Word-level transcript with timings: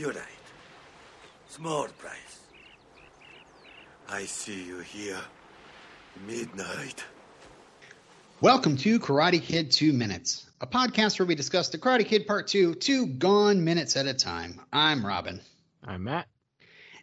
You're 0.00 0.12
right. 0.12 0.24
Small 1.50 1.86
price. 1.98 2.40
I 4.08 4.24
see 4.24 4.64
you 4.64 4.78
here. 4.78 5.20
Midnight. 6.26 7.04
Welcome 8.40 8.78
to 8.78 8.98
Karate 8.98 9.42
Kid 9.42 9.70
2 9.70 9.92
Minutes, 9.92 10.48
a 10.62 10.66
podcast 10.66 11.18
where 11.18 11.26
we 11.26 11.34
discuss 11.34 11.68
the 11.68 11.76
Karate 11.76 12.06
Kid 12.06 12.26
Part 12.26 12.46
2, 12.46 12.76
two 12.76 13.08
gone 13.08 13.62
minutes 13.62 13.94
at 13.94 14.06
a 14.06 14.14
time. 14.14 14.58
I'm 14.72 15.04
Robin. 15.04 15.38
I'm 15.84 16.04
Matt. 16.04 16.28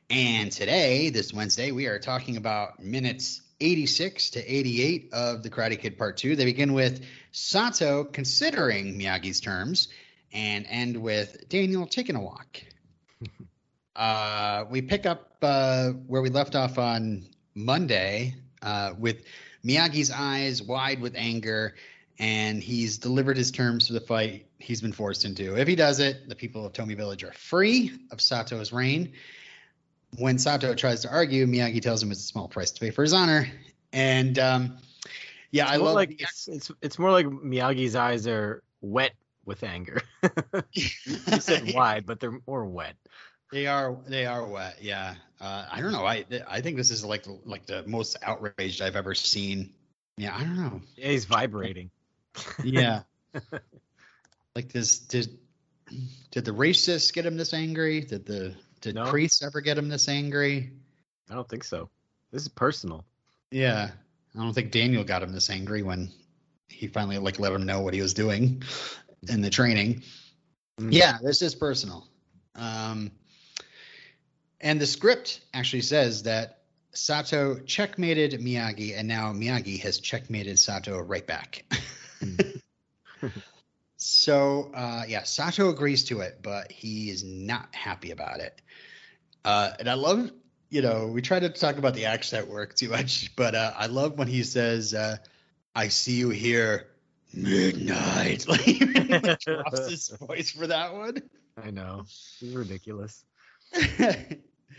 And 0.10 0.52
today, 0.52 1.12
this 1.12 1.32
Wednesday, 1.32 1.72
we 1.72 1.86
are 1.86 2.00
talking 2.00 2.36
about 2.36 2.84
minutes 2.84 3.44
86 3.62 4.32
to 4.32 4.40
88 4.40 5.10
of 5.14 5.44
the 5.44 5.52
Karate 5.52 5.80
Kid 5.80 6.00
Part 6.00 6.18
2. 6.18 6.36
They 6.36 6.46
begin 6.46 6.74
with 6.74 7.06
Sato 7.32 8.06
considering 8.06 8.98
Miyagi's 8.98 9.40
terms 9.40 9.90
and 10.34 10.66
end 10.68 10.98
with 10.98 11.48
Daniel 11.48 11.86
taking 11.86 12.16
a 12.16 12.22
walk. 12.22 12.64
Uh, 13.96 14.66
we 14.70 14.82
pick 14.82 15.06
up 15.06 15.38
uh, 15.42 15.90
where 15.90 16.22
we 16.22 16.30
left 16.30 16.56
off 16.56 16.78
on 16.78 17.28
Monday 17.56 18.36
uh, 18.62 18.94
with 18.98 19.24
Miyagi's 19.66 20.12
eyes 20.12 20.62
wide 20.62 21.02
with 21.02 21.16
anger, 21.16 21.76
and 22.20 22.62
he's 22.62 22.98
delivered 22.98 23.38
his 23.38 23.52
terms 23.52 23.88
for 23.88 23.94
the 23.94 24.02
fight 24.02 24.48
he's 24.60 24.82
been 24.82 24.92
forced 24.92 25.26
into. 25.26 25.58
If 25.58 25.68
he 25.68 25.76
does 25.76 26.00
it, 26.00 26.30
the 26.30 26.36
people 26.36 26.66
of 26.66 26.74
Tomi 26.74 26.96
Village 26.96 27.24
are 27.24 27.34
free 27.34 27.92
of 28.12 28.22
Sato's 28.22 28.72
reign. 28.72 29.14
When 30.18 30.38
Sato 30.38 30.74
tries 30.74 31.02
to 31.02 31.10
argue, 31.10 31.46
Miyagi 31.46 31.82
tells 31.82 32.02
him 32.02 32.12
it's 32.12 32.22
a 32.22 32.28
small 32.28 32.48
price 32.48 32.72
to 32.72 32.80
pay 32.80 32.92
for 32.92 33.02
his 33.02 33.14
honor. 33.14 33.48
And 33.92 34.40
um, 34.40 34.78
yeah, 35.52 35.64
It's 35.66 35.74
I 35.74 35.76
love 35.78 35.96
like 35.96 36.22
it's, 36.22 36.48
it's 36.48 36.72
it's 36.82 37.00
more 37.00 37.12
like 37.12 37.26
Miyagi's 37.26 37.96
eyes 37.96 38.28
are 38.28 38.64
wet 38.82 39.14
with 39.48 39.64
anger. 39.64 40.02
you 40.74 40.88
said 41.40 41.74
wide, 41.74 42.06
but 42.06 42.20
they're 42.20 42.40
more 42.46 42.66
wet. 42.66 42.96
They 43.52 43.66
are 43.66 43.98
they 44.06 44.26
are 44.26 44.46
wet. 44.46 44.80
Yeah. 44.82 45.16
Uh, 45.40 45.66
I 45.72 45.82
don't 45.82 45.94
know. 45.94 46.06
I 46.06 46.26
I 46.48 46.62
think 46.62 46.76
this 46.76 46.92
is 46.92 47.04
like 47.04 47.26
like 47.46 47.66
the 47.66 47.84
most 47.88 48.18
outraged 48.22 48.82
I've 48.82 48.96
ever 48.96 49.16
seen. 49.16 49.74
Yeah, 50.18 50.36
I 50.36 50.42
don't 50.42 50.58
know. 50.58 50.82
Yeah, 50.96 51.10
he's 51.10 51.26
vibrating. 51.26 51.90
Yeah. 52.64 53.04
like 54.56 54.72
this 54.72 55.00
did 55.00 55.38
did 56.32 56.44
the 56.44 56.52
racists 56.52 57.14
get 57.14 57.26
him 57.26 57.38
this 57.38 57.54
angry? 57.54 58.02
Did 58.02 58.26
the 58.26 58.54
did 58.82 58.96
No. 58.96 59.06
priests 59.10 59.42
ever 59.42 59.62
get 59.62 59.78
him 59.78 59.88
this 59.88 60.10
angry? 60.10 60.72
I 61.30 61.36
don't 61.36 61.48
think 61.48 61.64
so. 61.64 61.90
This 62.32 62.42
is 62.42 62.50
personal. 62.50 63.06
Yeah. 63.52 63.92
I 64.36 64.40
don't 64.40 64.54
think 64.54 64.72
Daniel 64.72 65.04
got 65.04 65.24
him 65.24 65.32
this 65.32 65.50
angry 65.50 65.84
when 65.84 66.12
he 66.68 66.88
finally 66.88 67.18
like 67.18 67.40
let 67.40 67.54
him 67.54 67.66
know 67.66 67.80
what 67.80 67.94
he 67.94 68.02
was 68.02 68.14
doing 68.14 68.62
in 69.28 69.42
the 69.42 69.50
training. 69.50 70.04
Mm. 70.80 70.94
Yeah, 70.94 71.18
this 71.22 71.42
is 71.42 71.56
personal. 71.56 72.08
Um, 72.56 73.12
and 74.60 74.82
the 74.82 74.88
script 74.88 75.42
actually 75.54 75.82
says 75.82 76.24
that 76.24 76.60
Sato 76.94 77.60
checkmated 77.60 78.40
Miyagi, 78.42 78.98
and 78.98 79.08
now 79.08 79.32
Miyagi 79.32 79.80
has 79.82 80.00
checkmated 80.00 80.58
Sato 80.58 81.00
right 81.00 81.26
back. 81.26 81.64
so, 83.98 84.72
uh, 84.74 85.04
yeah, 85.08 85.24
Sato 85.24 85.70
agrees 85.70 86.06
to 86.06 86.22
it, 86.22 86.40
but 86.42 86.72
he 86.72 87.10
is 87.10 87.24
not 87.24 87.74
happy 87.76 88.12
about 88.12 88.40
it. 88.40 88.60
Uh, 89.46 89.72
and 89.80 89.88
I 89.88 89.94
love, 89.94 90.32
you 90.70 90.82
know, 90.82 91.08
we 91.08 91.22
try 91.22 91.40
to 91.40 91.50
talk 91.50 91.78
about 91.78 91.94
the 91.94 92.06
accent 92.06 92.48
work 92.48 92.74
too 92.74 92.90
much, 92.90 93.36
but 93.36 93.54
uh, 93.54 93.74
I 93.76 93.86
love 93.86 94.18
when 94.18 94.28
he 94.28 94.44
says, 94.44 94.94
uh, 94.94 95.18
I 95.76 95.90
see 95.90 96.16
you 96.16 96.30
here 96.30 96.88
midnight. 97.44 98.46
Like, 98.48 98.62
he 98.62 98.84
really 98.86 99.36
drops 99.40 99.90
his 99.90 100.10
voice 100.10 100.52
for 100.52 100.68
that 100.68 100.94
one. 100.94 101.18
I 101.62 101.72
know. 101.72 102.06
He's 102.40 102.56
ridiculous. 102.56 103.24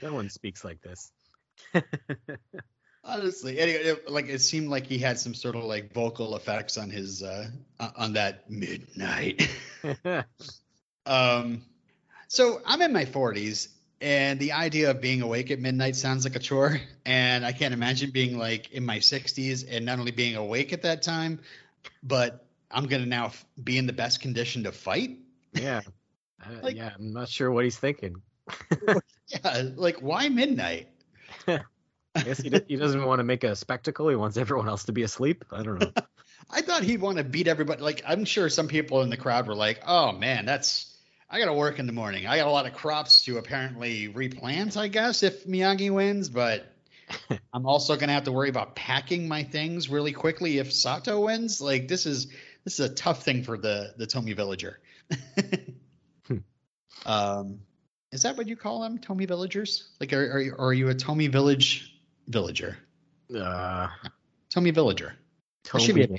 No 0.02 0.14
one 0.14 0.28
speaks 0.28 0.64
like 0.64 0.80
this. 0.80 1.10
Honestly, 3.04 3.58
anyway, 3.58 3.78
it, 3.78 4.10
like 4.10 4.28
it 4.28 4.40
seemed 4.40 4.68
like 4.68 4.86
he 4.86 4.98
had 4.98 5.18
some 5.18 5.34
sort 5.34 5.56
of 5.56 5.64
like 5.64 5.92
vocal 5.92 6.36
effects 6.36 6.76
on 6.76 6.90
his 6.90 7.22
uh 7.22 7.48
on 7.96 8.12
that 8.12 8.50
midnight. 8.50 9.48
um, 11.06 11.62
so 12.28 12.60
I'm 12.66 12.82
in 12.82 12.92
my 12.92 13.06
40s, 13.06 13.68
and 14.00 14.38
the 14.38 14.52
idea 14.52 14.90
of 14.90 15.00
being 15.00 15.22
awake 15.22 15.50
at 15.50 15.58
midnight 15.58 15.96
sounds 15.96 16.24
like 16.24 16.36
a 16.36 16.40
chore, 16.40 16.80
and 17.06 17.44
I 17.46 17.52
can't 17.52 17.72
imagine 17.72 18.10
being 18.10 18.38
like 18.38 18.70
in 18.72 18.84
my 18.84 18.98
60s 18.98 19.64
and 19.68 19.86
not 19.86 19.98
only 19.98 20.12
being 20.12 20.36
awake 20.36 20.72
at 20.72 20.82
that 20.82 21.02
time, 21.02 21.40
but 22.02 22.44
I'm 22.70 22.86
gonna 22.86 23.06
now 23.06 23.26
f- 23.26 23.46
be 23.62 23.78
in 23.78 23.86
the 23.86 23.92
best 23.92 24.20
condition 24.20 24.64
to 24.64 24.72
fight. 24.72 25.18
yeah. 25.52 25.80
Uh, 26.40 26.50
Like- 26.62 26.76
yeah, 26.76 26.92
I'm 26.96 27.12
not 27.12 27.28
sure 27.28 27.50
what 27.50 27.64
he's 27.64 27.76
thinking. 27.78 28.22
Yeah, 29.28 29.62
like 29.76 29.98
why 30.00 30.28
midnight? 30.28 30.88
I 31.46 31.60
guess 32.24 32.38
he, 32.40 32.48
d- 32.48 32.62
he 32.66 32.76
doesn't 32.76 33.04
want 33.04 33.18
to 33.18 33.24
make 33.24 33.44
a 33.44 33.54
spectacle. 33.54 34.08
He 34.08 34.16
wants 34.16 34.36
everyone 34.36 34.68
else 34.68 34.84
to 34.84 34.92
be 34.92 35.02
asleep. 35.02 35.44
I 35.52 35.62
don't 35.62 35.78
know. 35.80 35.92
I 36.50 36.62
thought 36.62 36.82
he'd 36.82 37.00
want 37.00 37.18
to 37.18 37.24
beat 37.24 37.46
everybody. 37.48 37.82
Like 37.82 38.02
I'm 38.06 38.24
sure 38.24 38.48
some 38.48 38.68
people 38.68 39.02
in 39.02 39.10
the 39.10 39.16
crowd 39.16 39.46
were 39.48 39.54
like, 39.54 39.80
"Oh 39.86 40.12
man, 40.12 40.46
that's 40.46 40.96
I 41.28 41.38
got 41.40 41.46
to 41.46 41.52
work 41.52 41.78
in 41.78 41.86
the 41.86 41.92
morning. 41.92 42.26
I 42.26 42.38
got 42.38 42.46
a 42.46 42.50
lot 42.50 42.66
of 42.66 42.72
crops 42.72 43.24
to 43.24 43.36
apparently 43.38 44.08
replant, 44.08 44.76
I 44.78 44.88
guess, 44.88 45.22
if 45.22 45.44
Miyagi 45.44 45.90
wins, 45.90 46.28
but 46.30 46.72
I'm 47.52 47.66
also 47.66 47.96
going 47.96 48.08
to 48.08 48.14
have 48.14 48.24
to 48.24 48.32
worry 48.32 48.48
about 48.48 48.74
packing 48.76 49.28
my 49.28 49.42
things 49.42 49.88
really 49.90 50.12
quickly 50.12 50.56
if 50.58 50.72
Sato 50.72 51.20
wins. 51.26 51.60
Like 51.60 51.86
this 51.88 52.06
is 52.06 52.28
this 52.68 52.78
is 52.78 52.90
a 52.90 52.94
tough 52.94 53.22
thing 53.24 53.42
for 53.42 53.56
the 53.56 53.94
the 53.96 54.06
Tomi 54.06 54.34
villager." 54.34 54.78
um 57.06 57.60
is 58.12 58.20
that 58.22 58.36
what 58.36 58.46
you 58.46 58.56
call 58.56 58.82
them, 58.82 58.98
Tomi 58.98 59.24
villagers? 59.24 59.88
Like 60.00 60.12
are 60.12 60.32
are, 60.32 60.40
you- 60.40 60.54
are 60.58 60.74
you 60.74 60.90
a 60.90 60.94
Tomi 60.94 61.28
village 61.28 61.94
villager? 62.26 62.76
Uh, 63.34 63.88
Tomi 64.50 64.70
villager. 64.70 65.14
That 65.72 65.80
should 65.80 65.94
be 65.94 66.02
a 66.02 66.08
name. 66.08 66.18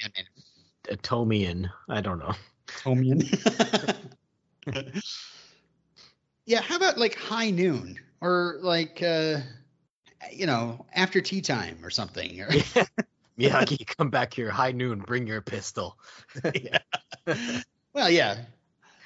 a 0.89 0.97
Tomian. 0.97 1.69
I 1.87 2.01
don't 2.01 2.17
know. 2.17 2.33
Tomian. 2.65 3.21
yeah, 6.47 6.61
how 6.61 6.77
about 6.77 6.97
like 6.97 7.13
high 7.13 7.51
noon 7.51 7.99
or 8.21 8.57
like 8.61 9.03
uh 9.03 9.41
you 10.31 10.47
know, 10.47 10.85
after 10.93 11.21
tea 11.21 11.41
time 11.41 11.77
or 11.83 11.89
something. 11.91 12.41
Or, 12.41 12.49
Miyagi, 13.39 13.85
come 13.97 14.09
back 14.09 14.33
here. 14.33 14.49
High 14.49 14.71
noon. 14.71 14.99
Bring 14.99 15.27
your 15.27 15.41
pistol. 15.41 15.97
yeah. 16.53 16.79
Well, 17.93 18.09
yeah. 18.09 18.37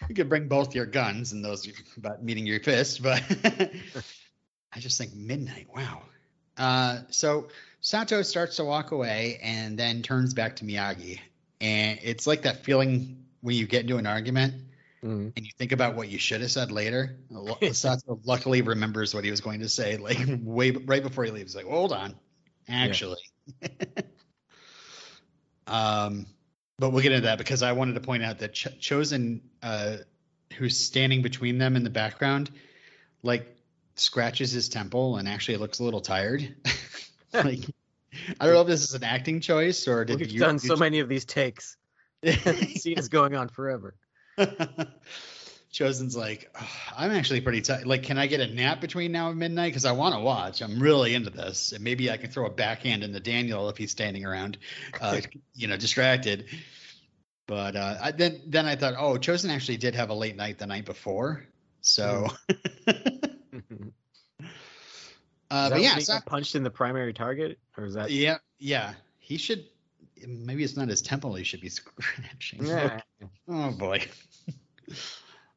You 0.09 0.15
could 0.15 0.27
bring 0.27 0.47
both 0.47 0.75
your 0.75 0.85
guns 0.85 1.31
and 1.31 1.43
those 1.43 1.71
about 1.97 2.23
meeting 2.23 2.45
your 2.45 2.59
fist, 2.59 3.01
but 3.01 3.23
I 4.73 4.79
just 4.79 4.97
think 4.97 5.15
midnight. 5.15 5.67
Wow. 5.73 6.01
Uh, 6.57 6.99
so 7.09 7.47
Sato 7.79 8.21
starts 8.21 8.57
to 8.57 8.65
walk 8.65 8.91
away 8.91 9.39
and 9.41 9.77
then 9.77 10.01
turns 10.01 10.33
back 10.33 10.57
to 10.57 10.65
Miyagi, 10.65 11.19
and 11.61 11.99
it's 12.03 12.27
like 12.27 12.41
that 12.41 12.65
feeling 12.65 13.23
when 13.39 13.55
you 13.55 13.65
get 13.65 13.81
into 13.81 13.97
an 13.97 14.05
argument 14.05 14.55
Mm. 15.03 15.33
and 15.35 15.45
you 15.45 15.51
think 15.57 15.73
about 15.73 15.95
what 15.95 16.07
you 16.07 16.17
should 16.17 16.39
have 16.39 16.51
said 16.51 16.71
later. 16.71 17.17
Sato 17.73 18.19
luckily 18.23 18.61
remembers 18.61 19.13
what 19.13 19.25
he 19.25 19.31
was 19.31 19.41
going 19.41 19.59
to 19.59 19.67
say, 19.67 19.97
like 19.97 20.17
way 20.41 20.71
right 20.71 21.03
before 21.03 21.25
he 21.25 21.31
leaves. 21.31 21.55
Like, 21.55 21.65
hold 21.65 21.91
on, 21.91 22.15
actually. 22.69 23.19
Um, 25.67 26.25
but 26.79 26.91
we'll 26.91 27.03
get 27.03 27.11
into 27.11 27.27
that 27.27 27.37
because 27.37 27.63
I 27.63 27.71
wanted 27.73 27.93
to 27.93 28.01
point 28.01 28.23
out 28.23 28.39
that 28.39 28.53
Ch- 28.53 28.79
Chozen, 28.79 29.41
uh, 29.61 29.97
who's 30.57 30.77
standing 30.77 31.21
between 31.21 31.57
them 31.57 31.75
in 31.75 31.83
the 31.83 31.89
background, 31.89 32.51
like 33.21 33.55
scratches 33.95 34.51
his 34.51 34.69
temple 34.69 35.17
and 35.17 35.27
actually 35.27 35.57
looks 35.57 35.79
a 35.79 35.83
little 35.83 36.01
tired. 36.01 36.55
like, 37.33 37.59
I 38.39 38.45
don't 38.45 38.53
know 38.53 38.61
if 38.61 38.67
this 38.67 38.83
is 38.83 38.93
an 38.93 39.03
acting 39.03 39.39
choice 39.39 39.87
or 39.87 40.05
did 40.05 40.19
We've 40.19 40.31
you 40.31 40.39
done 40.39 40.55
you 40.55 40.59
so 40.59 40.75
many 40.75 40.99
of 40.99 41.09
these 41.09 41.25
takes. 41.25 41.77
The 42.21 42.75
scene 42.77 42.97
is 42.97 43.09
going 43.09 43.35
on 43.35 43.49
forever. 43.49 43.95
Chozen's 45.73 46.15
like, 46.15 46.51
"Ugh, 46.55 46.67
I'm 46.95 47.11
actually 47.11 47.41
pretty 47.41 47.61
tired. 47.61 47.87
Like, 47.87 48.03
can 48.03 48.19
I 48.19 48.27
get 48.27 48.39
a 48.39 48.47
nap 48.47 48.79
between 48.79 49.11
now 49.11 49.29
and 49.29 49.39
midnight? 49.39 49.71
Because 49.71 49.85
I 49.85 49.93
want 49.93 50.13
to 50.13 50.21
watch. 50.21 50.61
I'm 50.61 50.79
really 50.79 51.15
into 51.15 51.31
this, 51.31 51.71
and 51.71 51.83
maybe 51.83 52.11
I 52.11 52.17
can 52.17 52.29
throw 52.29 52.45
a 52.45 52.51
backhand 52.51 53.03
into 53.03 53.19
Daniel 53.19 53.67
if 53.69 53.77
he's 53.77 53.89
standing 53.89 54.23
around, 54.23 54.59
uh, 55.01 55.19
you 55.55 55.67
know, 55.67 55.75
distracted. 55.75 56.45
But 57.47 57.75
uh, 57.75 57.97
I, 58.01 58.11
then, 58.11 58.41
then 58.47 58.67
I 58.67 58.75
thought, 58.75 58.93
oh, 58.97 59.15
Chozen 59.15 59.49
actually 59.49 59.77
did 59.77 59.95
have 59.95 60.11
a 60.11 60.13
late 60.13 60.35
night 60.35 60.59
the 60.59 60.67
night 60.67 60.85
before, 60.85 61.43
so. 61.81 62.27
uh, 62.87 63.29
but 65.49 65.81
yeah, 65.81 65.97
so- 65.97 66.19
punched 66.25 66.53
in 66.53 66.61
the 66.61 66.69
primary 66.69 67.13
target, 67.13 67.57
or 67.77 67.85
is 67.85 67.95
that? 67.95 68.11
yeah, 68.11 68.37
yeah, 68.59 68.93
he 69.17 69.37
should. 69.37 69.65
Maybe 70.25 70.63
it's 70.63 70.77
not 70.77 70.87
his 70.87 71.01
temple. 71.01 71.33
He 71.33 71.43
should 71.43 71.61
be 71.61 71.69
scratching. 71.69 72.65
Yeah. 72.65 73.01
Oh 73.49 73.71
boy. 73.71 74.05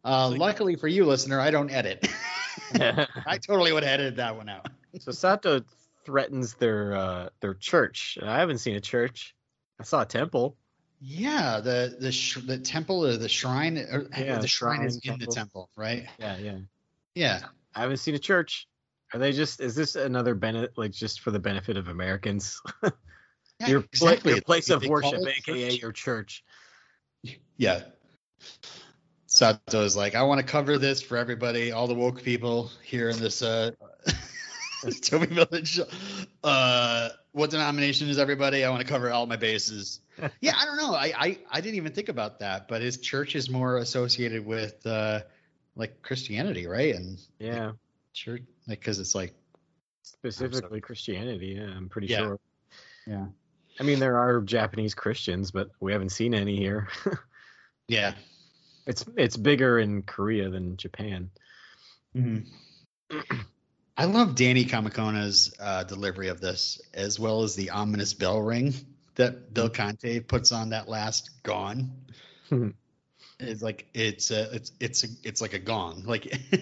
Uh, 0.07 0.31
luckily 0.31 0.77
for 0.77 0.89
you, 0.89 1.05
listener, 1.05 1.41
I 1.41 1.51
don't 1.51 1.71
edit. 1.71 2.07
I 2.75 3.39
totally 3.45 3.73
would 3.73 3.83
have 3.83 3.93
edited 3.93 4.17
that 4.17 4.37
one 4.37 4.49
out. 4.49 4.69
so 5.01 5.13
Sato 5.13 5.61
threatens 6.05 6.55
their 6.55 6.95
uh, 6.95 7.29
their 7.41 7.55
church. 7.55 8.17
I 8.23 8.39
haven't 8.39 8.59
seen 8.59 8.77
a 8.77 8.81
church. 8.81 9.35
I 9.81 9.83
saw 9.83 10.03
a 10.03 10.07
temple. 10.07 10.57
Yeah, 11.01 11.61
the 11.61 11.97
the 12.01 12.13
sh- 12.13 12.39
the 12.47 12.59
temple 12.59 13.05
or 13.05 13.17
the 13.17 13.29
shrine 13.29 13.77
or 13.79 14.07
Yeah, 14.17 14.39
the 14.39 14.47
shrine 14.47 14.83
is 14.85 15.01
shrine, 15.03 15.15
in 15.15 15.19
the 15.21 15.27
temple. 15.27 15.35
temple, 15.35 15.71
right? 15.77 16.07
Yeah, 16.19 16.39
yeah. 16.39 16.59
Yeah. 17.15 17.41
I 17.75 17.81
haven't 17.81 17.99
seen 17.99 18.15
a 18.15 18.19
church. 18.19 18.67
Are 19.13 19.19
they 19.19 19.33
just? 19.33 19.61
Is 19.61 19.75
this 19.75 19.97
another 19.97 20.35
benefit, 20.35 20.73
like 20.77 20.93
just 20.93 21.21
for 21.21 21.31
the 21.31 21.39
benefit 21.39 21.77
of 21.77 21.89
Americans? 21.89 22.61
Yeah, 23.61 23.69
your, 23.69 23.81
exactly. 23.81 24.33
your 24.33 24.43
place 24.43 24.67
They 24.67 24.75
of 24.75 24.85
worship, 24.87 25.21
aka 25.27 25.71
church. 25.71 25.81
your 25.81 25.93
church. 25.93 26.45
Yeah. 27.57 27.83
Sato 29.37 29.83
is 29.83 29.95
like, 29.95 30.15
I 30.15 30.23
want 30.23 30.41
to 30.41 30.47
cover 30.47 30.79
this 30.79 31.03
for 31.03 31.19
everybody, 31.19 31.71
all 31.71 31.87
the 31.87 31.95
woke 31.95 32.23
people 32.23 32.71
here 32.83 33.11
in 33.11 33.19
this 33.19 33.43
uh 33.43 33.73
Tomi 35.03 35.27
Village. 35.27 35.79
Uh 36.43 37.11
what 37.33 37.51
denomination 37.51 38.09
is 38.09 38.19
everybody? 38.19 38.65
I 38.65 38.71
want 38.71 38.81
to 38.81 38.89
cover 38.89 39.11
all 39.11 39.27
my 39.27 39.37
bases. 39.37 40.01
yeah, 40.41 40.55
I 40.59 40.65
don't 40.65 40.79
know. 40.79 40.95
I, 40.95 41.13
I 41.15 41.39
I 41.51 41.61
didn't 41.61 41.75
even 41.75 41.93
think 41.93 42.09
about 42.09 42.39
that, 42.39 42.67
but 42.67 42.81
his 42.81 42.97
church 42.97 43.37
is 43.37 43.51
more 43.51 43.77
associated 43.77 44.47
with 44.47 44.87
uh 44.87 45.21
like 45.75 46.01
Christianity, 46.01 46.67
right? 46.67 46.95
And 46.95 47.21
Yeah, 47.39 47.73
church 48.15 48.41
like 48.67 48.81
cuz 48.81 48.99
it's 48.99 49.15
like 49.15 49.35
specifically 50.01 50.81
Christianity. 50.81 51.59
Yeah, 51.59 51.77
I'm 51.77 51.91
pretty 51.91 52.07
Yeah. 52.07 52.21
sure. 52.21 52.41
Yeah. 53.07 53.27
I 53.79 53.83
mean, 53.83 53.99
there 53.99 54.17
are 54.17 54.41
Japanese 54.41 54.95
Christians, 54.95 55.51
but 55.51 55.69
we 55.79 55.93
haven't 55.93 56.09
seen 56.09 56.33
any 56.33 56.57
here. 56.57 56.89
yeah. 57.89 58.15
It's 58.87 59.05
it's 59.17 59.37
bigger 59.37 59.79
in 59.79 60.03
Korea 60.03 60.49
than 60.49 60.77
Japan. 60.77 61.31
I 63.99 64.05
love 64.05 64.35
Danny 64.35 64.65
Kamekona's 64.65 65.55
uh, 65.59 65.85
delivery 65.85 66.29
of 66.29 66.41
this, 66.41 66.81
as 66.95 67.19
well 67.19 67.43
as 67.43 67.55
the 67.55 67.71
ominous 67.71 68.15
bell 68.15 68.41
ring 68.41 68.75
that 69.17 69.53
Bill 69.53 69.71
Conti 69.71 70.21
puts 70.21 70.53
on 70.53 70.71
that 70.71 70.89
last 70.89 71.31
gong. 71.43 71.91
Hmm. 72.49 72.71
it's 73.41 73.61
like 73.63 73.87
it's 73.93 74.31
a, 74.31 74.55
it's 74.55 74.73
it's 74.79 75.05
a, 75.05 75.09
it's 75.25 75.41
like 75.41 75.53
a 75.53 75.59
gong, 75.59 76.05
like 76.07 76.27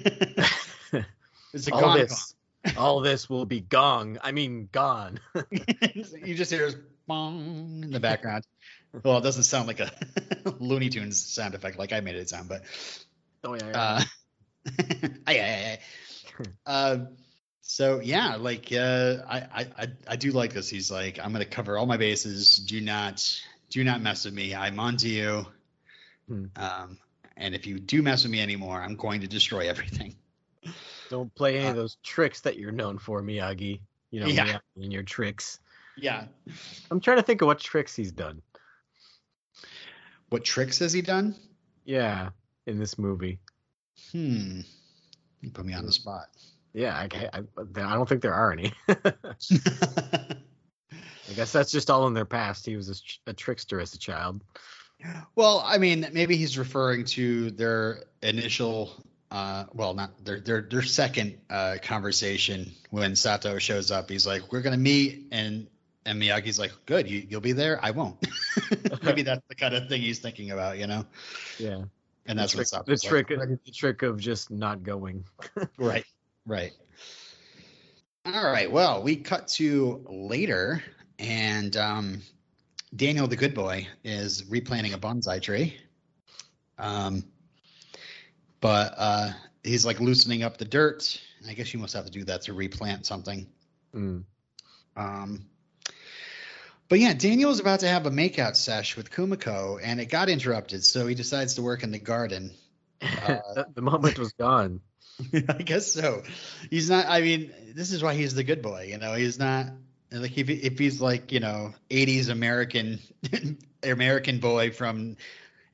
it's 1.52 1.68
a 1.68 1.74
all 1.74 1.80
gong. 1.80 1.98
this, 1.98 2.34
all 2.76 3.00
this 3.00 3.28
will 3.28 3.44
be 3.44 3.60
gong. 3.60 4.18
I 4.22 4.32
mean, 4.32 4.68
gone. 4.72 5.20
you 5.50 6.34
just 6.34 6.50
hear 6.50 6.70
this 6.70 6.76
bong 7.06 7.82
in 7.84 7.90
the 7.90 8.00
background. 8.00 8.44
Well, 9.02 9.18
it 9.18 9.22
doesn't 9.22 9.42
sound 9.44 9.66
like 9.66 9.80
a 9.80 9.90
Looney 10.60 10.88
Tunes 10.88 11.20
sound 11.24 11.54
effect 11.54 11.78
like 11.78 11.92
I 11.92 12.00
made 12.00 12.14
it 12.16 12.28
sound, 12.28 12.48
but 12.48 12.62
Oh 13.42 13.54
yeah. 13.54 13.68
yeah. 13.68 13.80
Uh, 13.80 15.08
aye, 15.26 15.40
aye, 15.40 15.78
aye. 16.38 16.44
uh, 16.66 16.98
so 17.60 18.00
yeah, 18.00 18.36
like 18.36 18.72
uh, 18.72 19.16
I, 19.28 19.38
I, 19.38 19.66
I, 19.78 19.86
I 20.08 20.16
do 20.16 20.30
like 20.32 20.52
this. 20.52 20.68
He's 20.68 20.90
like, 20.90 21.18
I'm 21.18 21.32
gonna 21.32 21.44
cover 21.44 21.76
all 21.76 21.86
my 21.86 21.96
bases. 21.96 22.58
Do 22.58 22.80
not, 22.80 23.28
do 23.70 23.82
not 23.84 24.00
mess 24.00 24.24
with 24.24 24.34
me. 24.34 24.54
I'm 24.54 24.78
onto 24.78 25.08
you. 25.08 25.46
Hmm. 26.28 26.44
Um, 26.56 26.98
and 27.36 27.54
if 27.54 27.66
you 27.66 27.78
do 27.80 28.00
mess 28.02 28.22
with 28.22 28.32
me 28.32 28.40
anymore, 28.40 28.80
I'm 28.80 28.96
going 28.96 29.22
to 29.22 29.26
destroy 29.26 29.68
everything. 29.68 30.14
Don't 31.10 31.34
play 31.34 31.58
any 31.58 31.66
uh, 31.66 31.70
of 31.70 31.76
those 31.76 31.96
tricks 32.02 32.42
that 32.42 32.56
you're 32.58 32.72
known 32.72 32.98
for, 32.98 33.20
Miyagi. 33.22 33.80
You 34.10 34.20
know, 34.20 34.26
Yeah. 34.26 34.46
Miyagi 34.46 34.60
and 34.84 34.92
your 34.92 35.02
tricks. 35.02 35.58
Yeah. 35.96 36.26
I'm 36.90 37.00
trying 37.00 37.18
to 37.18 37.22
think 37.22 37.42
of 37.42 37.46
what 37.46 37.58
tricks 37.58 37.94
he's 37.94 38.12
done. 38.12 38.40
What 40.30 40.44
tricks 40.44 40.78
has 40.78 40.92
he 40.92 41.02
done? 41.02 41.34
Yeah, 41.84 42.30
in 42.66 42.78
this 42.78 42.98
movie. 42.98 43.38
Hmm. 44.12 44.60
You 45.40 45.50
put 45.50 45.66
me 45.66 45.74
on 45.74 45.86
the 45.86 45.92
spot. 45.92 46.26
Yeah, 46.72 46.94
I, 46.94 47.08
I, 47.32 47.38
I 47.38 47.94
don't 47.94 48.08
think 48.08 48.22
there 48.22 48.34
are 48.34 48.52
any. 48.52 48.72
I 48.88 49.14
guess 51.34 51.52
that's 51.52 51.70
just 51.70 51.90
all 51.90 52.06
in 52.06 52.14
their 52.14 52.24
past. 52.24 52.66
He 52.66 52.76
was 52.76 53.20
a, 53.26 53.30
a 53.30 53.32
trickster 53.32 53.80
as 53.80 53.94
a 53.94 53.98
child. 53.98 54.42
Well, 55.34 55.62
I 55.64 55.78
mean, 55.78 56.08
maybe 56.12 56.36
he's 56.36 56.58
referring 56.58 57.04
to 57.06 57.50
their 57.50 58.04
initial, 58.22 58.92
uh, 59.30 59.64
well, 59.74 59.94
not 59.94 60.24
their 60.24 60.40
their 60.40 60.62
their 60.62 60.82
second 60.82 61.38
uh, 61.50 61.76
conversation 61.82 62.72
when 62.90 63.16
Sato 63.16 63.58
shows 63.58 63.90
up. 63.90 64.08
He's 64.08 64.26
like, 64.26 64.50
"We're 64.50 64.62
gonna 64.62 64.76
meet," 64.76 65.26
and 65.30 65.66
and 66.06 66.20
Miyagi's 66.20 66.58
like, 66.58 66.72
"Good, 66.86 67.10
you 67.10 67.26
you'll 67.28 67.40
be 67.40 67.52
there. 67.52 67.78
I 67.82 67.90
won't." 67.90 68.24
maybe 69.02 69.22
that's 69.22 69.46
the 69.48 69.54
kind 69.54 69.74
of 69.74 69.88
thing 69.88 70.02
he's 70.02 70.18
thinking 70.18 70.50
about, 70.50 70.78
you 70.78 70.86
know. 70.86 71.04
Yeah, 71.58 71.84
And 72.26 72.38
that's 72.38 72.52
the 72.52 72.58
what 72.58 72.68
trick, 72.68 72.86
Sato's 72.86 73.00
the 73.02 73.14
like, 73.14 73.26
trick, 73.28 73.64
the 73.64 73.70
trick 73.70 74.02
of 74.02 74.18
just 74.18 74.50
not 74.50 74.82
going. 74.82 75.24
Right, 75.78 76.04
right. 76.46 76.72
All 78.26 78.50
right. 78.50 78.70
Well, 78.70 79.02
we 79.02 79.16
cut 79.16 79.48
to 79.48 80.04
later, 80.08 80.82
and 81.18 81.76
um, 81.76 82.22
Daniel 82.96 83.26
the 83.26 83.36
good 83.36 83.54
boy 83.54 83.86
is 84.02 84.48
replanting 84.48 84.94
a 84.94 84.98
bonsai 84.98 85.42
tree. 85.42 85.76
Um, 86.78 87.24
but 88.60 88.94
uh, 88.96 89.30
he's 89.62 89.84
like 89.84 90.00
loosening 90.00 90.42
up 90.42 90.56
the 90.56 90.64
dirt. 90.64 91.20
I 91.46 91.52
guess 91.52 91.74
you 91.74 91.80
must 91.80 91.92
have 91.94 92.06
to 92.06 92.10
do 92.10 92.24
that 92.24 92.42
to 92.42 92.54
replant 92.54 93.04
something. 93.04 93.46
Mm. 93.94 94.24
Um, 94.96 95.46
but 96.88 96.98
yeah, 96.98 97.14
Daniel 97.14 97.50
was 97.50 97.60
about 97.60 97.80
to 97.80 97.88
have 97.88 98.06
a 98.06 98.10
makeout 98.10 98.56
sesh 98.56 98.96
with 98.96 99.10
Kumiko, 99.10 99.80
and 99.82 100.00
it 100.00 100.06
got 100.06 100.28
interrupted. 100.28 100.84
So 100.84 101.06
he 101.06 101.14
decides 101.14 101.54
to 101.54 101.62
work 101.62 101.82
in 101.82 101.90
the 101.90 101.98
garden. 101.98 102.52
Uh, 103.04 103.36
the, 103.54 103.66
the 103.74 103.82
moment 103.82 104.18
was 104.18 104.32
gone. 104.32 104.80
I 105.32 105.62
guess 105.62 105.92
so. 105.92 106.22
He's 106.70 106.88
not. 106.88 107.04
I 107.06 107.20
mean, 107.20 107.52
this 107.74 107.92
is 107.92 108.02
why 108.02 108.14
he's 108.14 108.34
the 108.34 108.44
good 108.44 108.62
boy. 108.62 108.86
You 108.90 108.96
know, 108.96 109.12
he's 109.12 109.38
not 109.38 109.66
like 110.10 110.38
if 110.38 110.48
if 110.48 110.78
he's 110.78 111.02
like 111.02 111.30
you 111.30 111.40
know 111.40 111.74
'80s 111.90 112.30
American 112.30 113.00
American 113.82 114.38
boy 114.38 114.70
from 114.70 115.16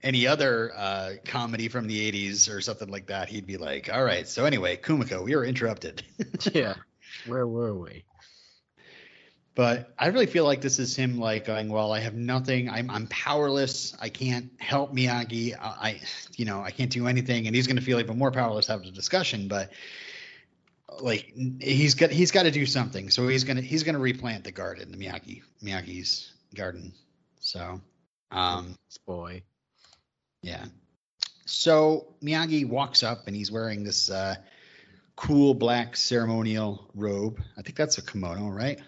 any 0.02 0.26
other 0.26 0.72
uh, 0.76 1.12
comedy 1.24 1.68
from 1.68 1.86
the 1.86 2.10
'80s 2.10 2.52
or 2.52 2.60
something 2.60 2.88
like 2.88 3.06
that, 3.06 3.28
he'd 3.28 3.46
be 3.46 3.58
like, 3.58 3.90
"All 3.92 4.02
right, 4.02 4.26
so 4.26 4.44
anyway, 4.44 4.76
Kumiko, 4.76 5.22
we 5.22 5.36
were 5.36 5.44
interrupted." 5.44 6.02
yeah, 6.52 6.74
where 7.26 7.46
were 7.46 7.74
we? 7.74 8.04
But 9.60 9.92
I 9.98 10.06
really 10.06 10.24
feel 10.24 10.46
like 10.46 10.62
this 10.62 10.78
is 10.78 10.96
him 10.96 11.18
like 11.18 11.44
going, 11.44 11.68
"Well, 11.68 11.92
I 11.92 12.00
have 12.00 12.14
nothing. 12.14 12.70
I'm 12.70 12.90
I'm 12.90 13.06
powerless. 13.08 13.94
I 14.00 14.08
can't 14.08 14.50
help 14.58 14.94
Miyagi. 14.94 15.54
I, 15.54 15.66
I 15.66 16.00
you 16.34 16.46
know 16.46 16.62
I 16.62 16.70
can't 16.70 16.90
do 16.90 17.06
anything." 17.06 17.46
And 17.46 17.54
he's 17.54 17.66
going 17.66 17.76
to 17.76 17.82
feel 17.82 18.00
even 18.00 18.16
more 18.16 18.30
powerless 18.30 18.70
after 18.70 18.86
the 18.86 18.94
discussion, 18.94 19.48
but 19.48 19.70
like 21.02 21.34
he's 21.60 21.94
got 21.94 22.08
he's 22.08 22.30
got 22.30 22.44
to 22.44 22.50
do 22.50 22.64
something. 22.64 23.10
So 23.10 23.28
he's 23.28 23.44
gonna 23.44 23.60
he's 23.60 23.82
gonna 23.82 23.98
replant 23.98 24.44
the 24.44 24.50
garden, 24.50 24.92
the 24.92 24.96
Miyagi 24.96 25.42
Miyagi's 25.62 26.32
garden. 26.54 26.94
So, 27.40 27.82
um, 28.30 28.78
boy. 29.06 29.42
yeah. 30.40 30.64
So 31.44 32.14
Miyagi 32.24 32.66
walks 32.66 33.02
up 33.02 33.26
and 33.26 33.36
he's 33.36 33.52
wearing 33.52 33.84
this 33.84 34.08
uh, 34.08 34.36
cool 35.16 35.52
black 35.52 35.98
ceremonial 35.98 36.90
robe. 36.94 37.42
I 37.58 37.60
think 37.60 37.76
that's 37.76 37.98
a 37.98 38.02
kimono, 38.02 38.48
right? 38.48 38.80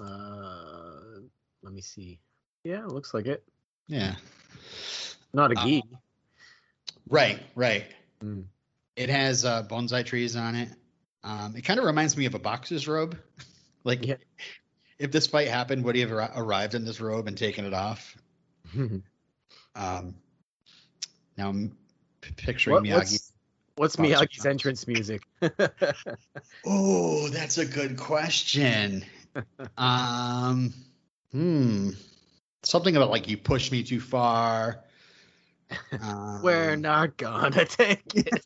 Uh, 0.00 1.20
let 1.62 1.72
me 1.72 1.80
see. 1.80 2.18
Yeah, 2.64 2.84
it 2.84 2.88
looks 2.88 3.12
like 3.14 3.26
it. 3.26 3.42
Yeah. 3.88 4.14
Not 5.32 5.52
a 5.52 5.58
Uh. 5.60 5.80
Right, 7.08 7.42
right. 7.54 7.84
Mm. 8.22 8.44
It 8.96 9.08
has 9.10 9.44
uh, 9.44 9.62
bonsai 9.64 10.04
trees 10.04 10.36
on 10.36 10.54
it. 10.54 10.68
Um, 11.24 11.54
it 11.56 11.62
kind 11.62 11.78
of 11.80 11.86
reminds 11.86 12.16
me 12.16 12.26
of 12.26 12.34
a 12.34 12.38
boxer's 12.38 12.86
robe. 12.88 13.18
like, 13.84 14.06
Yeah. 14.06 14.16
if 14.98 15.10
this 15.12 15.26
fight 15.26 15.48
happened, 15.48 15.84
would 15.84 15.94
he 15.94 16.00
have 16.02 16.10
arri- 16.10 16.32
arrived 16.36 16.74
in 16.74 16.84
this 16.84 17.00
robe 17.00 17.26
and 17.28 17.36
taken 17.36 17.64
it 17.64 17.74
off? 17.74 18.16
Um, 19.74 20.14
now 21.38 21.48
I'm 21.48 21.74
p- 22.20 22.30
picturing 22.36 22.74
What- 22.74 22.84
Miyagi. 22.84 22.94
what's 22.94 23.32
what's 23.76 23.96
Miyagi's 23.96 24.44
entrance 24.44 24.86
music? 24.86 25.22
Oh, 26.66 27.30
that's 27.30 27.56
a 27.56 27.64
good 27.64 27.96
question. 27.96 29.02
Um, 29.76 30.72
hmm. 31.32 31.90
Something 32.64 32.96
about 32.96 33.10
like 33.10 33.28
you 33.28 33.36
push 33.36 33.70
me 33.70 33.82
too 33.82 34.00
far. 34.00 34.80
Um, 36.02 36.42
We're 36.42 36.76
not 36.76 37.16
gonna 37.16 37.64
take 37.64 38.02
it. 38.14 38.42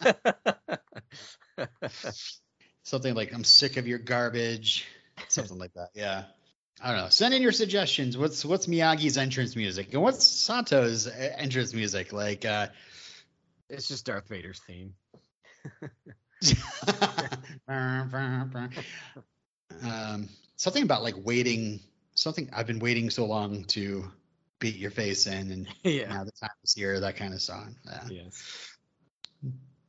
something 2.82 3.14
like 3.14 3.32
I'm 3.32 3.44
sick 3.44 3.76
of 3.76 3.86
your 3.86 4.00
garbage. 4.00 4.88
Something 5.28 5.58
like 5.58 5.72
that. 5.74 5.90
Yeah. 5.94 6.24
I 6.80 6.92
don't 6.92 7.02
know. 7.02 7.08
Send 7.10 7.34
in 7.34 7.42
your 7.42 7.52
suggestions. 7.52 8.18
What's 8.18 8.44
what's 8.44 8.66
Miyagi's 8.66 9.18
entrance 9.18 9.54
music 9.54 9.92
and 9.92 10.02
what's 10.02 10.24
Sato's 10.24 11.06
e- 11.06 11.10
entrance 11.36 11.72
music? 11.74 12.12
Like 12.12 12.44
uh 12.44 12.66
it's 13.68 13.86
just 13.88 14.06
Darth 14.06 14.28
Vader's 14.28 14.60
theme. 14.60 14.94
um, 19.82 20.28
something 20.56 20.82
about 20.82 21.02
like 21.02 21.14
waiting. 21.24 21.80
Something 22.14 22.48
I've 22.52 22.66
been 22.66 22.80
waiting 22.80 23.10
so 23.10 23.24
long 23.24 23.64
to 23.66 24.10
beat 24.58 24.76
your 24.76 24.90
face 24.90 25.26
in, 25.26 25.50
and 25.52 25.68
yeah. 25.82 26.08
now 26.08 26.24
the 26.24 26.32
time 26.32 26.50
is 26.64 26.74
here. 26.74 27.00
That 27.00 27.16
kind 27.16 27.32
of 27.32 27.40
song. 27.40 27.76
Yeah. 27.84 28.08
Yes. 28.10 28.76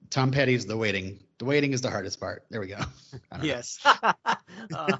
Tom 0.10 0.32
Petty's 0.32 0.66
"The 0.66 0.78
Waiting." 0.78 1.20
The 1.40 1.46
waiting 1.46 1.72
is 1.72 1.82
the 1.82 1.90
hardest 1.90 2.20
part. 2.20 2.44
There 2.50 2.60
we 2.60 2.68
go. 2.68 2.76
I 3.32 3.38
don't 3.38 3.40
know. 3.40 3.46
Yes. 3.48 3.80
Uh, 4.74 4.98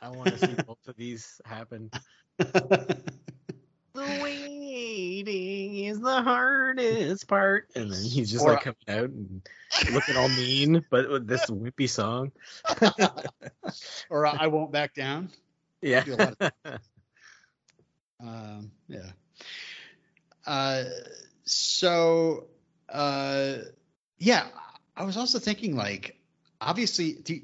I 0.00 0.08
want 0.08 0.28
to 0.30 0.38
see 0.38 0.54
both 0.66 0.78
of 0.86 0.96
these 0.96 1.40
happen. 1.44 1.90
The 3.96 4.20
waiting 4.22 5.76
is 5.86 6.00
the 6.00 6.22
hardest 6.22 7.26
part. 7.26 7.68
And 7.74 7.90
then 7.90 8.02
he's 8.04 8.30
just 8.30 8.44
Or- 8.44 8.52
like 8.52 8.62
coming 8.62 8.76
out 8.88 9.10
and 9.10 9.42
looking 9.92 10.16
all 10.16 10.28
mean, 10.28 10.84
but 10.90 11.08
with 11.10 11.26
this 11.26 11.46
wimpy 11.46 11.88
song. 11.88 12.32
or 14.10 14.26
I 14.26 14.48
won't 14.48 14.70
back 14.70 14.94
down. 14.94 15.30
Yeah. 15.80 16.04
Do 16.04 16.14
a 16.14 16.16
lot 16.16 16.34
of- 16.40 16.80
Um, 18.20 18.70
yeah. 18.88 19.10
Uh, 20.46 20.84
so, 21.44 22.46
uh, 22.88 23.56
yeah, 24.18 24.46
I 24.96 25.04
was 25.04 25.16
also 25.16 25.38
thinking 25.38 25.74
like, 25.76 26.18
obviously, 26.60 27.14
do, 27.14 27.40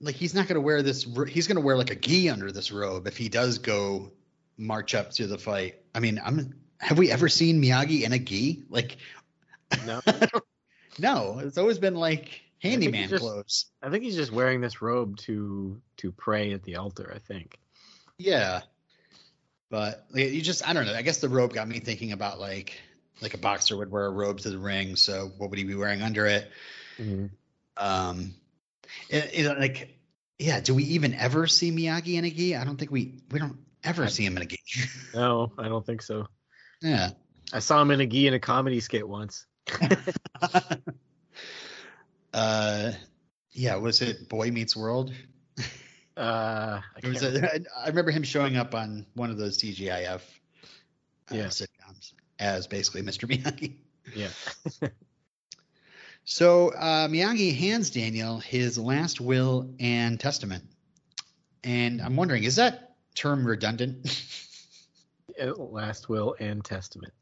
like 0.00 0.14
he's 0.14 0.34
not 0.34 0.46
going 0.46 0.56
to 0.56 0.60
wear 0.60 0.82
this. 0.82 1.06
He's 1.28 1.46
going 1.46 1.56
to 1.56 1.62
wear 1.62 1.76
like 1.76 1.90
a 1.90 1.96
gi 1.96 2.30
under 2.30 2.52
this 2.52 2.70
robe 2.70 3.06
if 3.06 3.16
he 3.16 3.28
does 3.28 3.58
go 3.58 4.12
march 4.58 4.94
up 4.94 5.10
to 5.12 5.26
the 5.26 5.38
fight. 5.38 5.76
I 5.94 6.00
mean, 6.00 6.20
I'm. 6.24 6.54
Have 6.78 6.98
we 6.98 7.10
ever 7.10 7.28
seen 7.28 7.62
Miyagi 7.62 8.02
in 8.02 8.12
a 8.12 8.18
gi? 8.18 8.64
Like, 8.68 8.98
No. 9.86 10.00
no, 10.98 11.38
it's 11.38 11.56
always 11.58 11.78
been 11.78 11.94
like 11.94 12.42
handyman 12.62 13.08
just- 13.08 13.22
clothes. 13.22 13.66
I 13.82 13.90
think 13.90 14.04
he's 14.04 14.16
just 14.16 14.32
wearing 14.32 14.60
this 14.60 14.82
robe 14.82 15.16
to 15.18 15.80
to 15.98 16.12
pray 16.12 16.52
at 16.52 16.62
the 16.64 16.76
altar, 16.76 17.12
I 17.14 17.18
think. 17.18 17.58
Yeah. 18.18 18.62
But 19.70 20.06
like, 20.12 20.30
you 20.32 20.42
just 20.42 20.66
I 20.68 20.72
don't 20.72 20.86
know. 20.86 20.94
I 20.94 21.02
guess 21.02 21.18
the 21.18 21.28
robe 21.28 21.52
got 21.52 21.66
me 21.66 21.80
thinking 21.80 22.12
about 22.12 22.38
like 22.38 22.80
like 23.20 23.34
a 23.34 23.38
boxer 23.38 23.76
would 23.76 23.90
wear 23.90 24.06
a 24.06 24.10
robe 24.10 24.40
to 24.40 24.50
the 24.50 24.58
ring, 24.58 24.96
so 24.96 25.30
what 25.38 25.50
would 25.50 25.58
he 25.58 25.64
be 25.64 25.74
wearing 25.74 26.02
under 26.02 26.26
it? 26.26 26.50
Um 27.76 28.34
it, 29.08 29.30
it, 29.32 29.58
like 29.58 29.98
yeah, 30.38 30.60
do 30.60 30.74
we 30.74 30.84
even 30.84 31.14
ever 31.14 31.46
see 31.46 31.72
Miyagi 31.72 32.14
in 32.14 32.24
a 32.24 32.30
gi? 32.30 32.56
I 32.56 32.64
don't 32.64 32.76
think 32.76 32.90
we 32.90 33.18
we 33.30 33.38
don't 33.38 33.58
ever 33.86 34.04
I- 34.04 34.08
see 34.08 34.24
him 34.24 34.36
in 34.36 34.42
a 34.42 34.46
gi. 34.46 34.58
No, 35.14 35.52
I 35.58 35.68
don't 35.68 35.84
think 35.86 36.02
so. 36.02 36.26
yeah. 36.82 37.10
I 37.52 37.60
saw 37.60 37.80
him 37.80 37.90
in 37.92 38.00
a 38.00 38.06
gi 38.06 38.26
in 38.26 38.34
a 38.34 38.40
comedy 38.40 38.80
skit 38.80 39.08
once. 39.08 39.46
uh 42.34 42.92
yeah, 43.52 43.76
was 43.76 44.02
it 44.02 44.28
Boy 44.28 44.50
Meets 44.50 44.76
World? 44.76 45.12
Uh, 46.16 46.80
I 47.02 47.08
was 47.08 47.20
can't 47.20 47.36
a, 47.36 47.60
I 47.78 47.88
remember 47.88 48.10
him 48.10 48.22
showing 48.22 48.56
up 48.56 48.74
on 48.74 49.04
one 49.14 49.30
of 49.30 49.36
those 49.38 49.58
TGIF 49.58 50.20
uh, 50.20 50.20
Yeah. 51.30 51.46
sitcoms 51.46 52.12
as 52.38 52.66
basically 52.66 53.02
Mr. 53.02 53.28
Miyagi. 53.30 53.76
Yeah. 54.14 54.28
So 56.24 56.70
uh, 56.70 57.08
Miyagi 57.08 57.54
hands 57.56 57.90
Daniel 57.90 58.38
his 58.38 58.78
last 58.78 59.20
will 59.20 59.74
and 59.78 60.18
testament, 60.18 60.64
and 61.64 62.00
I'm 62.00 62.16
wondering, 62.16 62.44
is 62.44 62.56
that 62.56 62.85
term 63.16 63.46
redundant? 63.46 64.06
Last 65.56 66.08
will 66.08 66.36
and 66.38 66.64
testament. 66.64 67.12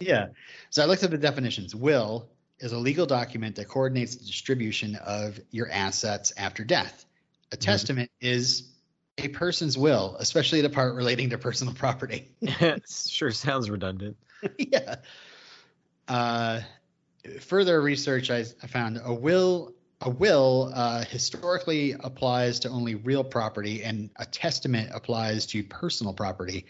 yeah. 0.00 0.28
So 0.70 0.82
I 0.82 0.86
looked 0.86 1.02
at 1.02 1.10
the 1.10 1.18
definitions. 1.18 1.74
Will 1.74 2.28
is 2.60 2.72
a 2.72 2.78
legal 2.78 3.06
document 3.06 3.56
that 3.56 3.68
coordinates 3.68 4.16
the 4.16 4.24
distribution 4.24 4.96
of 4.96 5.38
your 5.50 5.70
assets 5.70 6.32
after 6.36 6.64
death. 6.64 7.04
A 7.52 7.56
testament 7.56 8.10
is 8.20 8.70
a 9.16 9.28
person's 9.28 9.76
will, 9.78 10.16
especially 10.18 10.60
the 10.60 10.70
part 10.70 10.94
relating 10.94 11.30
to 11.30 11.38
personal 11.38 11.74
property. 11.74 12.28
sure 12.88 13.30
sounds 13.30 13.70
redundant. 13.70 14.16
yeah. 14.58 14.96
Uh, 16.06 16.60
further 17.40 17.80
research, 17.80 18.30
I, 18.30 18.44
I 18.62 18.66
found 18.66 19.00
a 19.02 19.12
will. 19.12 19.74
A 20.00 20.10
will 20.10 20.70
uh, 20.74 21.04
historically 21.04 21.92
applies 21.92 22.60
to 22.60 22.68
only 22.68 22.94
real 22.94 23.24
property, 23.24 23.82
and 23.82 24.10
a 24.16 24.24
testament 24.24 24.90
applies 24.94 25.46
to 25.46 25.64
personal 25.64 26.12
property. 26.12 26.66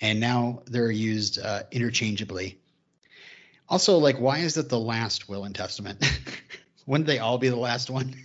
And 0.00 0.20
now 0.20 0.62
they're 0.66 0.90
used 0.90 1.38
uh, 1.38 1.62
interchangeably. 1.72 2.58
Also, 3.68 3.98
like, 3.98 4.18
why 4.18 4.38
is 4.38 4.56
it 4.56 4.68
the 4.68 4.78
last 4.78 5.28
will 5.28 5.44
and 5.44 5.54
testament? 5.54 6.04
Wouldn't 6.86 7.06
they 7.06 7.18
all 7.18 7.38
be 7.38 7.48
the 7.48 7.56
last 7.56 7.90
one? 7.90 8.14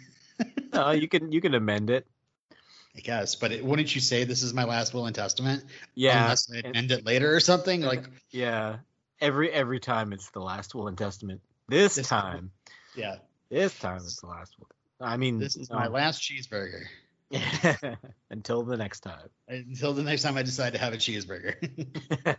Uh, 0.73 0.89
you 0.89 1.07
can 1.07 1.31
you 1.31 1.39
can 1.39 1.53
amend 1.53 1.91
it. 1.91 2.07
I 2.97 3.01
guess, 3.01 3.35
but 3.35 3.51
it, 3.51 3.63
wouldn't 3.63 3.93
you 3.93 4.01
say 4.01 4.23
this 4.23 4.41
is 4.41 4.55
my 4.55 4.63
last 4.63 4.91
will 4.91 5.05
and 5.05 5.13
testament? 5.15 5.63
Yeah. 5.93 6.23
unless 6.23 6.51
I 6.51 6.67
amend 6.67 6.91
it 6.91 7.05
later 7.05 7.35
or 7.35 7.39
something. 7.39 7.81
Like, 7.81 8.05
Yeah. 8.31 8.77
Every 9.21 9.51
every 9.51 9.79
time 9.79 10.13
it's 10.13 10.31
the 10.31 10.39
last 10.39 10.73
will 10.73 10.87
and 10.87 10.97
testament. 10.97 11.41
This, 11.69 11.93
This- 11.93 12.07
time, 12.07 12.49
yeah, 12.95 13.17
this 13.53 13.77
time 13.79 13.97
it's 13.97 14.21
the 14.21 14.27
last 14.27 14.55
one. 14.57 14.69
I 15.01 15.17
mean, 15.17 15.39
this 15.39 15.55
is 15.55 15.69
my 15.69 15.87
last 15.87 16.21
cheeseburger. 16.21 16.83
Until 18.29 18.63
the 18.63 18.77
next 18.77 19.01
time. 19.01 19.29
until 19.47 19.93
the 19.93 20.03
next 20.03 20.21
time 20.21 20.37
I 20.37 20.43
decide 20.43 20.73
to 20.73 20.79
have 20.79 20.93
a 20.93 20.97
cheeseburger. 20.97 21.55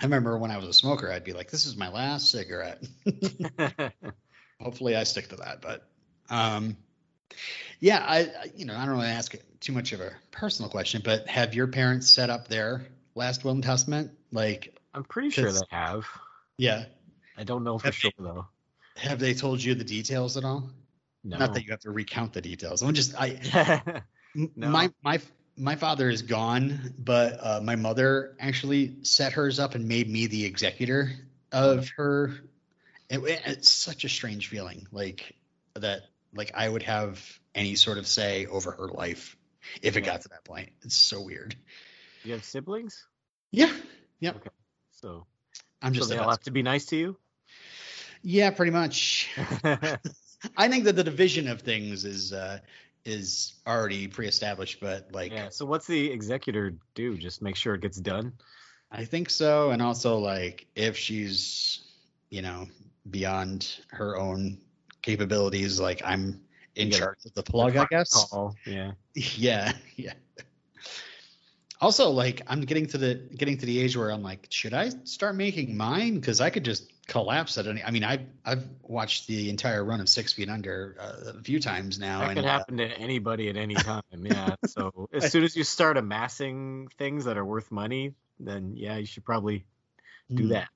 I 0.00 0.04
remember 0.04 0.36
when 0.38 0.50
I 0.50 0.58
was 0.58 0.68
a 0.68 0.72
smoker, 0.72 1.10
I'd 1.10 1.24
be 1.24 1.32
like, 1.32 1.50
"This 1.50 1.66
is 1.66 1.76
my 1.76 1.88
last 1.88 2.30
cigarette." 2.30 2.82
Hopefully, 4.60 4.96
I 4.96 5.04
stick 5.04 5.28
to 5.28 5.36
that. 5.36 5.62
But, 5.62 5.88
um, 6.28 6.76
yeah, 7.80 8.04
I, 8.06 8.18
I 8.18 8.50
you 8.54 8.66
know 8.66 8.76
I 8.76 8.84
don't 8.84 8.96
want 8.96 9.08
to 9.08 9.14
ask 9.14 9.34
too 9.60 9.72
much 9.72 9.92
of 9.92 10.00
a 10.00 10.12
personal 10.30 10.70
question, 10.70 11.00
but 11.04 11.26
have 11.28 11.54
your 11.54 11.68
parents 11.68 12.10
set 12.10 12.28
up 12.28 12.48
their 12.48 12.86
last 13.14 13.44
will 13.44 13.52
and 13.52 13.62
testament? 13.62 14.10
Like, 14.32 14.76
I'm 14.92 15.04
pretty 15.04 15.30
sure 15.30 15.50
they 15.50 15.60
have. 15.70 16.04
yeah, 16.58 16.84
I 17.38 17.44
don't 17.44 17.64
know 17.64 17.78
for 17.78 17.92
sure 17.92 18.10
though. 18.18 18.46
Have 18.96 19.18
they 19.18 19.34
told 19.34 19.62
you 19.62 19.74
the 19.74 19.84
details 19.84 20.36
at 20.36 20.44
all? 20.44 20.70
No. 21.22 21.38
Not 21.38 21.54
that 21.54 21.64
you 21.64 21.70
have 21.70 21.80
to 21.80 21.90
recount 21.90 22.32
the 22.32 22.40
details. 22.40 22.82
I'm 22.82 22.94
just 22.94 23.14
I 23.18 24.02
No. 24.34 24.68
My 24.68 24.90
my 25.02 25.20
my 25.56 25.76
father 25.76 26.10
is 26.10 26.22
gone, 26.22 26.92
but 26.98 27.38
uh, 27.40 27.60
my 27.62 27.76
mother 27.76 28.36
actually 28.40 28.96
set 29.04 29.32
hers 29.32 29.60
up 29.60 29.76
and 29.76 29.86
made 29.86 30.10
me 30.10 30.26
the 30.26 30.44
executor 30.44 31.12
of 31.52 31.88
her. 31.96 32.34
It, 33.08 33.20
it's 33.46 33.70
such 33.70 34.04
a 34.04 34.08
strange 34.08 34.48
feeling, 34.48 34.88
like 34.90 35.36
that, 35.74 36.02
like 36.34 36.50
I 36.54 36.68
would 36.68 36.82
have 36.82 37.22
any 37.54 37.76
sort 37.76 37.98
of 37.98 38.08
say 38.08 38.46
over 38.46 38.72
her 38.72 38.88
life 38.88 39.36
if 39.82 39.96
it 39.96 40.00
got 40.00 40.22
to 40.22 40.28
that 40.30 40.44
point. 40.44 40.70
It's 40.82 40.96
so 40.96 41.20
weird. 41.22 41.54
you 42.24 42.32
have 42.32 42.44
siblings, 42.44 43.06
Yeah, 43.52 43.72
Yeah. 44.18 44.30
Okay. 44.30 44.50
so 44.90 45.26
I'm 45.80 45.92
just. 45.92 46.08
so 46.08 46.08
just 46.08 46.10
they 46.10 46.16
a 46.18 46.22
all 46.22 46.30
have 46.30 46.40
to 46.40 46.50
be 46.50 46.62
nice 46.62 46.86
to 46.86 46.96
you. 46.96 47.16
Yeah, 48.24 48.50
pretty 48.50 48.72
much. 48.72 49.30
I 50.56 50.68
think 50.68 50.84
that 50.84 50.96
the 50.96 51.04
division 51.04 51.46
of 51.46 51.60
things 51.60 52.04
is 52.04 52.32
uh, 52.32 52.58
is 53.04 53.54
already 53.66 54.08
pre-established, 54.08 54.80
but 54.80 55.08
like 55.12 55.30
yeah. 55.32 55.50
So 55.50 55.66
what's 55.66 55.86
the 55.86 56.10
executor 56.10 56.74
do? 56.94 57.16
Just 57.16 57.42
make 57.42 57.54
sure 57.54 57.74
it 57.74 57.82
gets 57.82 57.98
done. 57.98 58.32
I 58.90 59.04
think 59.04 59.28
so. 59.28 59.70
And 59.70 59.82
also, 59.82 60.18
like, 60.18 60.66
if 60.76 60.96
she's, 60.96 61.80
you 62.30 62.42
know, 62.42 62.66
beyond 63.10 63.80
her 63.90 64.16
own 64.16 64.58
capabilities, 65.02 65.80
like, 65.80 66.00
I'm 66.04 66.40
in 66.76 66.90
gotta- 66.90 67.02
charge 67.02 67.18
of 67.26 67.34
the 67.34 67.42
plug, 67.42 67.76
I 67.76 67.86
guess. 67.90 68.12
Call. 68.30 68.54
Yeah. 68.64 68.92
Yeah. 69.14 69.72
Yeah. 69.96 70.12
Also, 71.80 72.08
like, 72.10 72.42
I'm 72.46 72.60
getting 72.60 72.86
to 72.86 72.98
the 72.98 73.14
getting 73.36 73.58
to 73.58 73.66
the 73.66 73.80
age 73.80 73.96
where 73.96 74.10
I'm 74.10 74.22
like, 74.22 74.46
should 74.48 74.74
I 74.74 74.90
start 75.02 75.34
making 75.34 75.76
mine? 75.76 76.14
Because 76.14 76.40
I 76.40 76.48
could 76.50 76.64
just 76.64 76.92
collapse 77.06 77.58
at 77.58 77.66
any. 77.66 77.82
I 77.82 77.90
mean, 77.90 78.04
I've 78.04 78.26
I've 78.44 78.64
watched 78.82 79.26
the 79.26 79.50
entire 79.50 79.84
run 79.84 80.00
of 80.00 80.08
Six 80.08 80.32
Feet 80.32 80.48
Under 80.48 80.96
uh, 80.98 81.38
a 81.38 81.42
few 81.42 81.60
times 81.60 81.98
now, 81.98 82.20
That 82.20 82.30
and 82.30 82.38
could 82.38 82.44
uh, 82.46 82.50
happen 82.50 82.76
to 82.78 82.86
anybody 82.86 83.48
at 83.48 83.56
any 83.56 83.74
time. 83.74 84.02
Yeah. 84.20 84.56
So 84.66 85.08
as 85.12 85.30
soon 85.30 85.44
as 85.44 85.56
you 85.56 85.64
start 85.64 85.96
amassing 85.96 86.88
things 86.98 87.24
that 87.24 87.36
are 87.36 87.44
worth 87.44 87.70
money, 87.70 88.14
then 88.40 88.74
yeah, 88.76 88.96
you 88.96 89.06
should 89.06 89.24
probably 89.24 89.64
do 90.32 90.44
hmm. 90.44 90.48
that. 90.50 90.68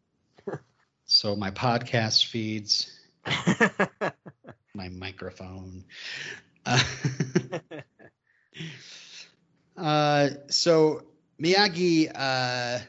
So 1.11 1.35
my 1.35 1.51
podcast 1.51 2.27
feeds, 2.27 2.95
my 4.75 4.91
microphone. 4.91 5.87
Uh, 6.67 6.83
uh, 9.75 10.29
so 10.51 11.05
Miyagi 11.43 12.13
uh, 12.15 12.81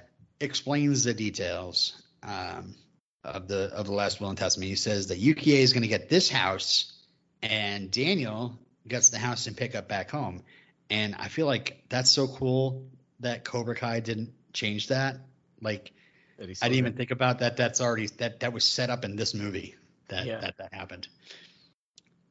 explains 0.41 1.05
the 1.05 1.13
details 1.13 2.01
um, 2.21 2.75
of 3.23 3.47
the 3.47 3.71
of 3.73 3.85
the 3.85 3.93
last 3.93 4.19
will 4.19 4.29
and 4.29 4.37
testament. 4.37 4.69
He 4.69 4.75
says 4.75 5.07
that 5.07 5.19
Yukie 5.21 5.53
is 5.53 5.73
going 5.73 5.83
to 5.83 5.87
get 5.87 6.09
this 6.09 6.29
house, 6.29 6.93
and 7.41 7.91
Daniel 7.91 8.57
gets 8.87 9.09
the 9.09 9.17
house 9.17 9.47
and 9.47 9.55
pick 9.55 9.75
up 9.75 9.87
back 9.87 10.09
home. 10.09 10.43
And 10.89 11.15
I 11.15 11.27
feel 11.27 11.45
like 11.45 11.83
that's 11.89 12.09
so 12.09 12.27
cool 12.27 12.87
that 13.19 13.43
Cobra 13.43 13.75
Kai 13.75 13.99
didn't 13.99 14.33
change 14.53 14.87
that. 14.87 15.17
Like 15.61 15.91
I 16.39 16.45
didn't 16.45 16.75
even 16.75 16.93
think 16.93 17.11
about 17.11 17.39
that. 17.39 17.57
That's 17.57 17.81
already 17.81 18.07
that 18.17 18.39
that 18.39 18.53
was 18.53 18.63
set 18.63 18.89
up 18.89 19.05
in 19.05 19.15
this 19.15 19.33
movie 19.33 19.75
that 20.07 20.25
Yeah. 20.25 20.39
that 20.39 20.57
that 20.57 20.73
happened. 20.73 21.07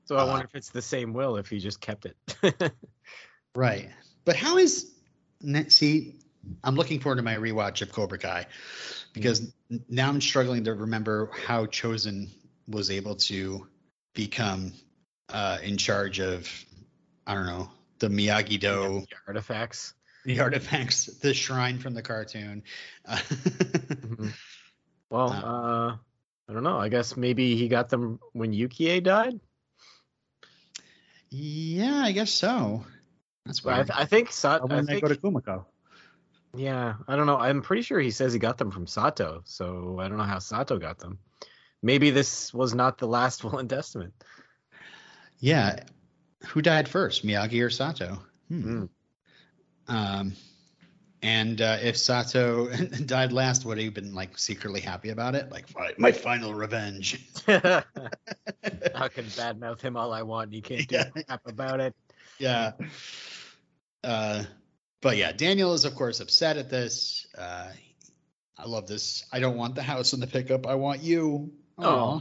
So 0.06 0.16
I 0.16 0.22
uh, 0.22 0.26
wonder 0.26 0.46
if 0.46 0.54
it's 0.54 0.70
the 0.70 0.82
same 0.82 1.12
will 1.12 1.36
if 1.36 1.48
he 1.48 1.58
just 1.58 1.80
kept 1.80 2.06
it. 2.06 2.72
Right. 3.54 3.88
But 4.24 4.36
how 4.36 4.58
is 4.58 4.90
see? 5.68 6.16
I'm 6.62 6.76
looking 6.76 7.00
forward 7.00 7.16
to 7.16 7.22
my 7.22 7.34
rewatch 7.34 7.82
of 7.82 7.92
Cobra 7.92 8.18
Kai 8.18 8.46
because 9.12 9.52
n- 9.70 9.84
now 9.88 10.08
I'm 10.08 10.20
struggling 10.20 10.64
to 10.64 10.74
remember 10.74 11.30
how 11.46 11.66
Chozen 11.66 12.28
was 12.68 12.90
able 12.90 13.16
to 13.16 13.66
become 14.14 14.72
uh, 15.30 15.58
in 15.62 15.76
charge 15.76 16.20
of 16.20 16.48
I 17.26 17.34
don't 17.34 17.46
know 17.46 17.70
the 17.98 18.08
Miyagi 18.08 18.58
Do. 18.60 19.04
The 19.08 19.16
artifacts. 19.26 19.94
the 20.24 20.40
artifacts, 20.40 21.06
the 21.06 21.32
shrine 21.34 21.78
from 21.78 21.94
the 21.94 22.02
cartoon. 22.02 22.62
Mhm. 23.08 24.32
Well, 25.10 25.30
Uh, 25.30 25.40
uh, 25.40 25.96
I 26.48 26.52
don't 26.52 26.62
know. 26.62 26.78
I 26.78 26.88
guess 26.88 27.16
maybe 27.16 27.56
he 27.56 27.68
got 27.68 27.88
them 27.88 28.20
when 28.32 28.52
Yukie 28.52 29.02
died. 29.02 29.40
yeah, 31.30 32.02
I 32.04 32.12
guess 32.12 32.30
so. 32.30 32.84
That's 33.46 33.60
But 33.60 33.74
I, 33.74 33.82
th- 33.82 33.98
I 33.98 34.04
think 34.04 34.32
Sa- 34.32 34.58
Or 34.58 34.70
I 34.70 34.76
when 34.76 34.86
they 34.86 34.92
think, 35.00 35.02
go 35.04 35.08
to 35.08 35.16
Kumiko. 35.16 35.64
Yeah, 36.58 36.94
I 37.06 37.16
don't 37.16 37.26
know. 37.26 37.38
I'm 37.38 37.62
pretty 37.62 37.82
sure 37.82 38.00
he 38.00 38.10
says 38.10 38.32
he 38.32 38.38
got 38.38 38.58
them 38.58 38.70
from 38.70 38.86
Sato, 38.86 39.42
so 39.44 39.98
I 40.00 40.08
don't 40.08 40.18
know 40.18 40.24
how 40.24 40.38
Sato 40.40 40.78
got 40.78 40.98
them. 40.98 41.18
Maybe 41.82 42.10
this 42.10 42.52
was 42.52 42.74
not 42.74 42.98
the 42.98 43.06
last 43.06 43.44
will 43.44 43.58
and 43.58 43.70
testament. 43.70 44.12
yeah. 45.38 45.84
Who 46.48 46.62
died 46.62 46.88
first, 46.88 47.26
Miyagi 47.26 47.64
or 47.64 47.70
Sato? 47.70 48.18
Hmm. 48.48 48.84
Hmm. 49.88 49.96
Um, 49.96 50.32
and 51.22 51.60
uh, 51.60 51.78
if 51.82 51.96
Sato 51.96 52.68
died 53.06 53.32
last, 53.32 53.64
would 53.64 53.76
he 53.78 53.86
have 53.86 53.94
been 53.94 54.14
like 54.14 54.38
secretly 54.38 54.80
happy 54.80 55.08
about 55.08 55.34
it? 55.34 55.50
Like, 55.50 55.66
my 55.98 56.12
final 56.12 56.54
revenge. 56.54 57.26
I 57.48 57.82
can 59.08 59.24
badmouth 59.24 59.80
him 59.80 59.96
all 59.96 60.12
I 60.12 60.22
want, 60.22 60.44
and 60.46 60.54
he 60.54 60.60
can't 60.60 60.86
do 60.86 60.94
Yeah. 60.94 61.04
crap 61.24 61.40
about 61.46 61.80
it. 61.80 61.94
yeah. 62.38 62.72
Uh, 64.04 64.44
but 65.00 65.16
yeah, 65.16 65.32
Daniel 65.32 65.74
is 65.74 65.84
of 65.84 65.94
course 65.94 66.20
upset 66.20 66.56
at 66.56 66.70
this. 66.70 67.26
Uh, 67.36 67.68
I 68.56 68.66
love 68.66 68.86
this. 68.86 69.24
I 69.32 69.40
don't 69.40 69.56
want 69.56 69.74
the 69.74 69.82
house 69.82 70.12
in 70.12 70.20
the 70.20 70.26
pickup. 70.26 70.66
I 70.66 70.74
want 70.74 71.02
you. 71.02 71.52
Aw. 71.78 72.20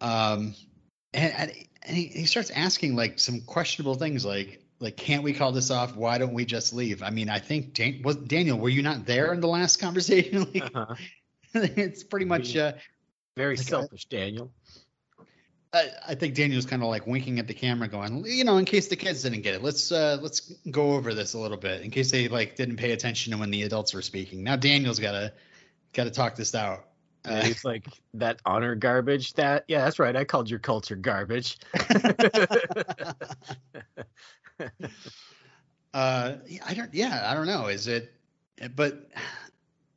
um, 0.00 0.54
and, 1.14 1.32
and, 1.32 1.52
and 1.82 1.96
he, 1.96 2.06
he 2.06 2.26
starts 2.26 2.50
asking 2.50 2.96
like 2.96 3.18
some 3.18 3.40
questionable 3.40 3.94
things 3.94 4.24
like 4.24 4.62
like 4.80 4.96
can't 4.96 5.22
we 5.22 5.32
call 5.32 5.52
this 5.52 5.70
off? 5.70 5.96
Why 5.96 6.18
don't 6.18 6.34
we 6.34 6.44
just 6.44 6.72
leave? 6.72 7.02
I 7.02 7.10
mean, 7.10 7.28
I 7.28 7.38
think 7.38 7.74
Dan, 7.74 8.02
was 8.04 8.16
Daniel, 8.16 8.58
were 8.58 8.68
you 8.68 8.82
not 8.82 9.06
there 9.06 9.32
in 9.32 9.40
the 9.40 9.48
last 9.48 9.78
conversation? 9.80 10.46
Like, 10.54 10.70
Uh-huh. 10.74 10.94
it's 11.54 12.04
pretty 12.04 12.26
much 12.26 12.56
uh, 12.56 12.72
Very 13.36 13.56
Like, 13.56 13.66
uh, 13.66 13.70
selfish, 13.70 14.04
Daniel. 14.04 14.52
I, 15.72 15.90
I 16.08 16.14
think 16.14 16.34
Daniel's 16.34 16.64
kind 16.64 16.82
of 16.82 16.88
like 16.88 17.06
winking 17.06 17.38
at 17.38 17.46
the 17.46 17.54
camera, 17.54 17.88
going, 17.88 18.24
you 18.26 18.44
know, 18.44 18.56
in 18.56 18.64
case 18.64 18.88
the 18.88 18.96
kids 18.96 19.22
didn't 19.22 19.42
get 19.42 19.54
it, 19.54 19.62
let's 19.62 19.92
uh, 19.92 20.18
let's 20.22 20.52
go 20.70 20.92
over 20.92 21.12
this 21.12 21.34
a 21.34 21.38
little 21.38 21.58
bit, 21.58 21.82
in 21.82 21.90
case 21.90 22.10
they 22.10 22.28
like 22.28 22.56
didn't 22.56 22.76
pay 22.76 22.92
attention 22.92 23.32
to 23.32 23.38
when 23.38 23.50
the 23.50 23.62
adults 23.62 23.92
were 23.92 24.02
speaking. 24.02 24.42
Now 24.42 24.56
Daniel's 24.56 24.98
got 24.98 25.12
to 25.12 25.32
got 25.92 26.04
to 26.04 26.10
talk 26.10 26.36
this 26.36 26.54
out. 26.54 26.84
Uh, 27.24 27.42
he's 27.42 27.64
like 27.64 27.84
that 28.14 28.40
honor 28.46 28.74
garbage. 28.74 29.34
That 29.34 29.64
yeah, 29.68 29.84
that's 29.84 29.98
right. 29.98 30.16
I 30.16 30.24
called 30.24 30.48
your 30.48 30.60
culture 30.60 30.96
garbage. 30.96 31.58
uh, 35.92 36.34
I 36.66 36.74
don't, 36.74 36.94
yeah, 36.94 37.26
I 37.26 37.34
don't 37.34 37.46
know. 37.46 37.66
Is 37.66 37.86
it? 37.88 38.14
But 38.74 39.10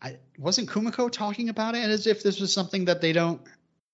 I 0.02 0.18
wasn't 0.38 0.70
Kumiko 0.70 1.10
talking 1.12 1.50
about 1.50 1.76
it 1.76 1.90
as 1.90 2.08
if 2.08 2.24
this 2.24 2.40
was 2.40 2.54
something 2.54 2.86
that 2.86 3.02
they 3.02 3.14
don't 3.14 3.42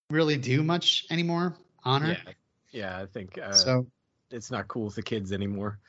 really 0.10 0.38
do 0.38 0.64
much 0.64 1.06
anymore. 1.10 1.56
Honor. 1.88 2.17
yeah, 2.25 2.34
yeah. 2.72 3.01
I 3.01 3.06
think 3.06 3.38
uh, 3.38 3.53
So 3.53 3.88
it's 4.29 4.51
not 4.51 4.67
cool 4.67 4.86
with 4.86 4.96
the 4.96 5.03
kids 5.03 5.32
anymore. 5.32 5.79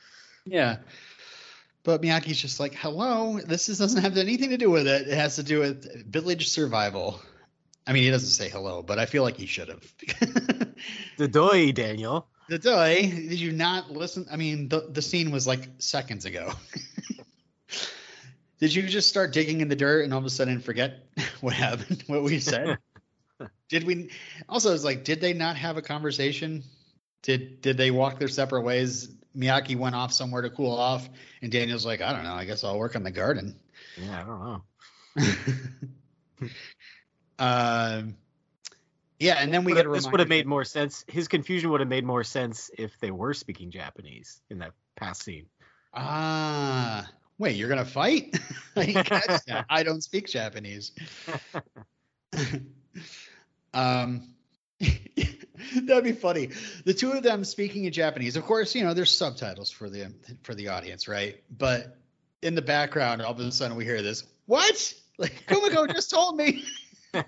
Yeah. 0.45 0.77
But 1.83 2.01
Miyagi's 2.01 2.39
just 2.39 2.59
like, 2.59 2.75
hello, 2.75 3.39
this 3.39 3.69
is, 3.69 3.79
doesn't 3.79 4.01
have 4.01 4.17
anything 4.17 4.49
to 4.49 4.57
do 4.57 4.69
with 4.69 4.87
it. 4.87 5.07
It 5.07 5.15
has 5.15 5.35
to 5.37 5.43
do 5.43 5.59
with 5.59 6.05
village 6.05 6.49
survival. 6.49 7.21
I 7.87 7.93
mean, 7.93 8.03
he 8.03 8.11
doesn't 8.11 8.29
say 8.29 8.49
hello, 8.49 8.83
but 8.83 8.99
I 8.99 9.05
feel 9.05 9.23
like 9.23 9.37
he 9.37 9.45
should 9.45 9.69
have. 9.69 9.93
The 11.17 11.27
doy, 11.27 11.73
Daniel. 11.73 12.27
the 12.47 12.57
doy. 12.57 13.01
did 13.01 13.39
you 13.39 13.51
not 13.51 13.91
listen? 13.91 14.25
I 14.31 14.37
mean, 14.37 14.69
the, 14.69 14.87
the 14.89 15.01
scene 15.01 15.31
was 15.31 15.45
like 15.45 15.67
seconds 15.79 16.23
ago. 16.23 16.53
did 18.59 18.73
you 18.73 18.83
just 18.83 19.09
start 19.09 19.33
digging 19.33 19.59
in 19.59 19.67
the 19.67 19.75
dirt 19.75 20.05
and 20.05 20.13
all 20.13 20.19
of 20.19 20.25
a 20.25 20.29
sudden 20.29 20.61
forget 20.61 21.03
what 21.41 21.53
happened, 21.53 22.03
what 22.07 22.23
we 22.23 22.39
said? 22.39 22.77
Did 23.69 23.83
we 23.83 24.09
also 24.47 24.73
it's 24.73 24.83
like, 24.83 25.03
did 25.03 25.21
they 25.21 25.33
not 25.33 25.55
have 25.55 25.77
a 25.77 25.81
conversation? 25.81 26.63
Did 27.21 27.61
did 27.61 27.77
they 27.77 27.91
walk 27.91 28.19
their 28.19 28.27
separate 28.27 28.63
ways? 28.63 29.09
Miyagi 29.37 29.77
went 29.77 29.95
off 29.95 30.11
somewhere 30.11 30.41
to 30.41 30.49
cool 30.49 30.75
off, 30.75 31.07
and 31.41 31.51
Daniel's 31.51 31.85
like, 31.85 32.01
I 32.01 32.11
don't 32.11 32.23
know. 32.23 32.33
I 32.33 32.45
guess 32.45 32.63
I'll 32.63 32.79
work 32.79 32.95
on 32.95 33.03
the 33.03 33.11
garden. 33.11 33.59
Yeah, 33.97 34.21
I 34.21 34.25
don't 34.25 34.43
know. 34.43 34.63
um, 37.39 38.15
yeah, 39.19 39.35
and 39.35 39.53
then 39.53 39.65
we 39.65 39.73
get 39.73 39.91
this 39.91 40.09
would 40.09 40.19
have 40.19 40.29
made 40.29 40.47
more 40.47 40.63
sense. 40.63 41.05
His 41.07 41.27
confusion 41.27 41.69
would 41.71 41.81
have 41.81 41.89
made 41.89 42.05
more 42.05 42.23
sense 42.23 42.71
if 42.77 42.97
they 42.99 43.11
were 43.11 43.33
speaking 43.33 43.69
Japanese 43.69 44.41
in 44.49 44.59
that 44.59 44.71
past 44.95 45.23
scene. 45.23 45.47
Ah, 45.93 47.09
wait, 47.37 47.55
you're 47.55 47.69
gonna 47.69 47.85
fight? 47.85 48.39
I 48.75 48.85
didn't 48.85 49.05
catch 49.05 49.45
that. 49.45 49.65
I 49.69 49.83
don't 49.83 50.01
speak 50.01 50.27
Japanese. 50.27 50.91
um, 53.73 54.33
that'd 54.79 56.03
be 56.03 56.11
funny. 56.11 56.49
The 56.85 56.93
two 56.93 57.11
of 57.11 57.23
them 57.23 57.43
speaking 57.43 57.85
in 57.85 57.93
Japanese. 57.93 58.35
Of 58.35 58.45
course, 58.45 58.75
you 58.75 58.83
know 58.83 58.93
there's 58.93 59.15
subtitles 59.15 59.71
for 59.71 59.89
the 59.89 60.13
for 60.43 60.55
the 60.55 60.69
audience, 60.69 61.07
right? 61.07 61.41
But 61.49 61.97
in 62.41 62.55
the 62.55 62.61
background, 62.61 63.21
all 63.21 63.31
of 63.31 63.39
a 63.39 63.51
sudden 63.51 63.75
we 63.75 63.85
hear 63.85 64.01
this. 64.01 64.23
What? 64.45 64.93
Like 65.17 65.45
Kumiko 65.47 65.91
just 65.93 66.09
told 66.09 66.37
me. 66.37 66.63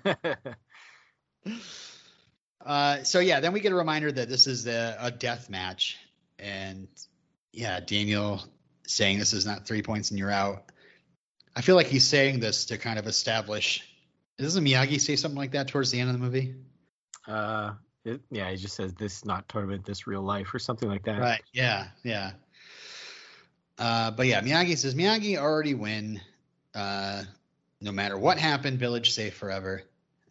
Uh, 2.64 3.02
so 3.02 3.18
yeah, 3.18 3.40
then 3.40 3.52
we 3.52 3.60
get 3.60 3.72
a 3.72 3.74
reminder 3.74 4.10
that 4.10 4.28
this 4.28 4.46
is 4.46 4.64
the, 4.64 4.96
a 5.00 5.10
death 5.10 5.50
match, 5.50 5.98
and 6.38 6.86
yeah, 7.52 7.80
Daniel 7.80 8.40
saying 8.86 9.18
this 9.18 9.32
is 9.32 9.46
not 9.46 9.66
three 9.66 9.82
points 9.82 10.10
and 10.10 10.18
you're 10.18 10.30
out. 10.30 10.70
I 11.54 11.60
feel 11.60 11.76
like 11.76 11.86
he's 11.86 12.06
saying 12.06 12.40
this 12.40 12.66
to 12.66 12.78
kind 12.78 12.98
of 12.98 13.06
establish. 13.06 13.86
Doesn't 14.42 14.64
Miyagi 14.64 15.00
say 15.00 15.14
something 15.14 15.38
like 15.38 15.52
that 15.52 15.68
towards 15.68 15.92
the 15.92 16.00
end 16.00 16.10
of 16.10 16.18
the 16.18 16.22
movie? 16.22 16.56
uh, 17.28 17.74
it, 18.04 18.20
yeah, 18.30 18.50
he 18.50 18.56
just 18.56 18.74
says 18.74 18.92
this 18.94 19.24
not 19.24 19.48
tournament, 19.48 19.84
this 19.84 20.08
real 20.08 20.22
life, 20.22 20.52
or 20.52 20.58
something 20.58 20.88
like 20.88 21.04
that. 21.04 21.20
Right. 21.20 21.42
Yeah. 21.52 21.86
Yeah. 22.02 22.32
Uh, 23.78 24.10
but 24.10 24.26
yeah, 24.26 24.40
Miyagi 24.40 24.76
says 24.76 24.96
Miyagi 24.96 25.38
already 25.38 25.74
win. 25.74 26.20
Uh, 26.74 27.22
no 27.80 27.92
matter 27.92 28.18
what 28.18 28.38
happened, 28.38 28.80
village 28.80 29.12
safe 29.12 29.34
forever, 29.34 29.82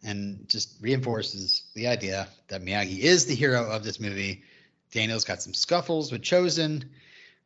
and 0.02 0.46
just 0.46 0.76
reinforces 0.82 1.62
the 1.74 1.86
idea 1.86 2.28
that 2.48 2.62
Miyagi 2.62 2.98
is 2.98 3.24
the 3.24 3.34
hero 3.34 3.70
of 3.70 3.82
this 3.84 3.98
movie. 3.98 4.42
Daniel's 4.90 5.24
got 5.24 5.40
some 5.40 5.54
scuffles 5.54 6.12
with 6.12 6.20
Chozen, 6.20 6.84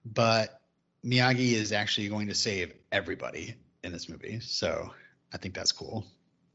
but 0.04 0.60
Miyagi 1.04 1.52
is 1.52 1.70
actually 1.70 2.08
going 2.08 2.26
to 2.26 2.34
save 2.34 2.72
everybody 2.90 3.54
in 3.84 3.92
this 3.92 4.08
movie. 4.08 4.40
So 4.40 4.90
I 5.32 5.36
think 5.36 5.54
that's 5.54 5.70
cool. 5.70 6.04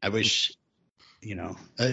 I 0.01 0.09
wish, 0.09 0.53
you 1.21 1.35
know, 1.35 1.55
uh, 1.79 1.91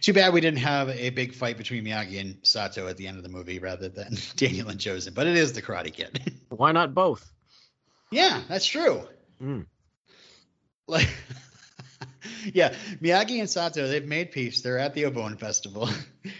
too 0.00 0.12
bad 0.12 0.32
we 0.32 0.40
didn't 0.40 0.60
have 0.60 0.88
a 0.88 1.10
big 1.10 1.34
fight 1.34 1.56
between 1.56 1.84
Miyagi 1.84 2.20
and 2.20 2.36
Sato 2.42 2.88
at 2.88 2.96
the 2.96 3.06
end 3.06 3.16
of 3.16 3.22
the 3.22 3.28
movie 3.28 3.58
rather 3.58 3.88
than 3.88 4.16
Daniel 4.36 4.68
and 4.68 4.80
Chozen. 4.80 5.14
But 5.14 5.26
it 5.26 5.36
is 5.36 5.52
the 5.52 5.62
Karate 5.62 5.92
Kid. 5.92 6.40
Why 6.48 6.72
not 6.72 6.94
both? 6.94 7.30
yeah, 8.10 8.42
that's 8.48 8.66
true. 8.66 9.02
Mm. 9.42 9.66
Like, 10.86 11.08
yeah, 12.52 12.74
Miyagi 13.02 13.40
and 13.40 13.48
Sato, 13.48 13.88
they've 13.88 14.06
made 14.06 14.30
peace. 14.32 14.60
They're 14.60 14.78
at 14.78 14.94
the 14.94 15.04
Obon 15.04 15.38
Festival. 15.38 15.88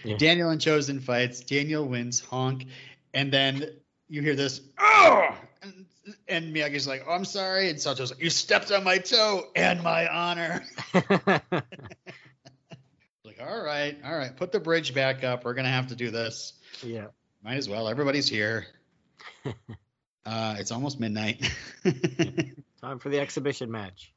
Yeah. 0.03 0.17
Daniel 0.17 0.49
and 0.49 0.61
Chozen 0.61 1.01
fights. 1.01 1.41
Daniel 1.41 1.85
wins, 1.85 2.19
honk, 2.19 2.65
and 3.13 3.31
then 3.31 3.69
you 4.07 4.21
hear 4.21 4.35
this, 4.35 4.61
oh, 4.79 5.35
and, 6.27 6.55
Miyagi's 6.55 6.87
like, 6.87 7.05
oh, 7.07 7.11
I'm 7.11 7.25
sorry, 7.25 7.69
and 7.69 7.79
Sato's 7.79 8.11
like, 8.11 8.21
you 8.21 8.29
stepped 8.29 8.71
on 8.71 8.83
my 8.83 8.97
toe 8.97 9.43
and 9.55 9.81
my 9.83 10.07
honor. 10.07 10.63
Like, 13.37 13.49
all 13.49 13.61
right, 13.61 13.97
all 14.05 14.15
right, 14.15 14.35
put 14.35 14.51
the 14.51 14.59
bridge 14.59 14.93
back 14.93 15.23
up. 15.23 15.45
We're 15.45 15.55
gonna 15.55 15.69
have 15.69 15.87
to 15.87 15.95
do 15.95 16.11
this. 16.11 16.53
yeah. 16.83 17.07
Might 17.43 17.57
as 17.57 17.69
well. 17.69 17.87
Everybody's 17.87 18.27
here. 18.27 18.65
uh, 20.25 20.55
it's 20.57 20.71
almost 20.71 20.99
midnight. 20.99 21.51
Time 22.81 22.99
for 22.99 23.09
the 23.09 23.19
exhibition 23.19 23.71
match. 23.71 24.13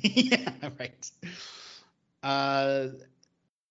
yeah, 0.00 0.50
right. 0.78 1.10
Uh, 2.22 2.88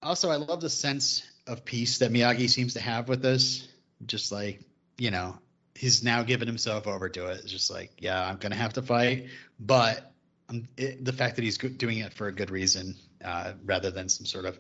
also, 0.04 0.30
I 0.30 0.36
love 0.36 0.62
the 0.62 0.70
sense 0.70 1.24
of 1.48 1.64
peace 1.64 2.00
that 2.00 2.12
Miyagi 2.12 2.50
seems 2.50 2.74
to 2.74 2.82
have 2.82 3.08
with 3.08 3.22
this. 3.22 3.68
Just 4.06 4.32
like, 4.32 4.62
you 4.98 5.12
know, 5.12 5.38
he's 5.76 6.04
now 6.04 6.24
given 6.24 6.48
himself 6.48 6.88
over 6.88 7.10
to 7.10 7.28
it. 7.28 7.40
It's 7.44 7.52
just 7.52 7.72
like, 7.72 7.92
yeah, 7.98 8.24
I'm 8.28 8.38
going 8.38 8.52
to 8.52 8.58
have 8.58 8.74
to 8.74 8.82
fight. 8.82 9.28
But 9.60 10.12
um, 10.50 10.68
it, 10.78 11.04
the 11.04 11.14
fact 11.14 11.36
that 11.38 11.44
he's 11.44 11.58
doing 11.58 12.00
it 12.00 12.14
for 12.14 12.28
a 12.28 12.32
good 12.32 12.52
reason 12.52 12.96
uh, 13.24 13.54
rather 13.66 13.92
than 13.92 14.10
some 14.10 14.26
sort 14.26 14.46
of 14.46 14.60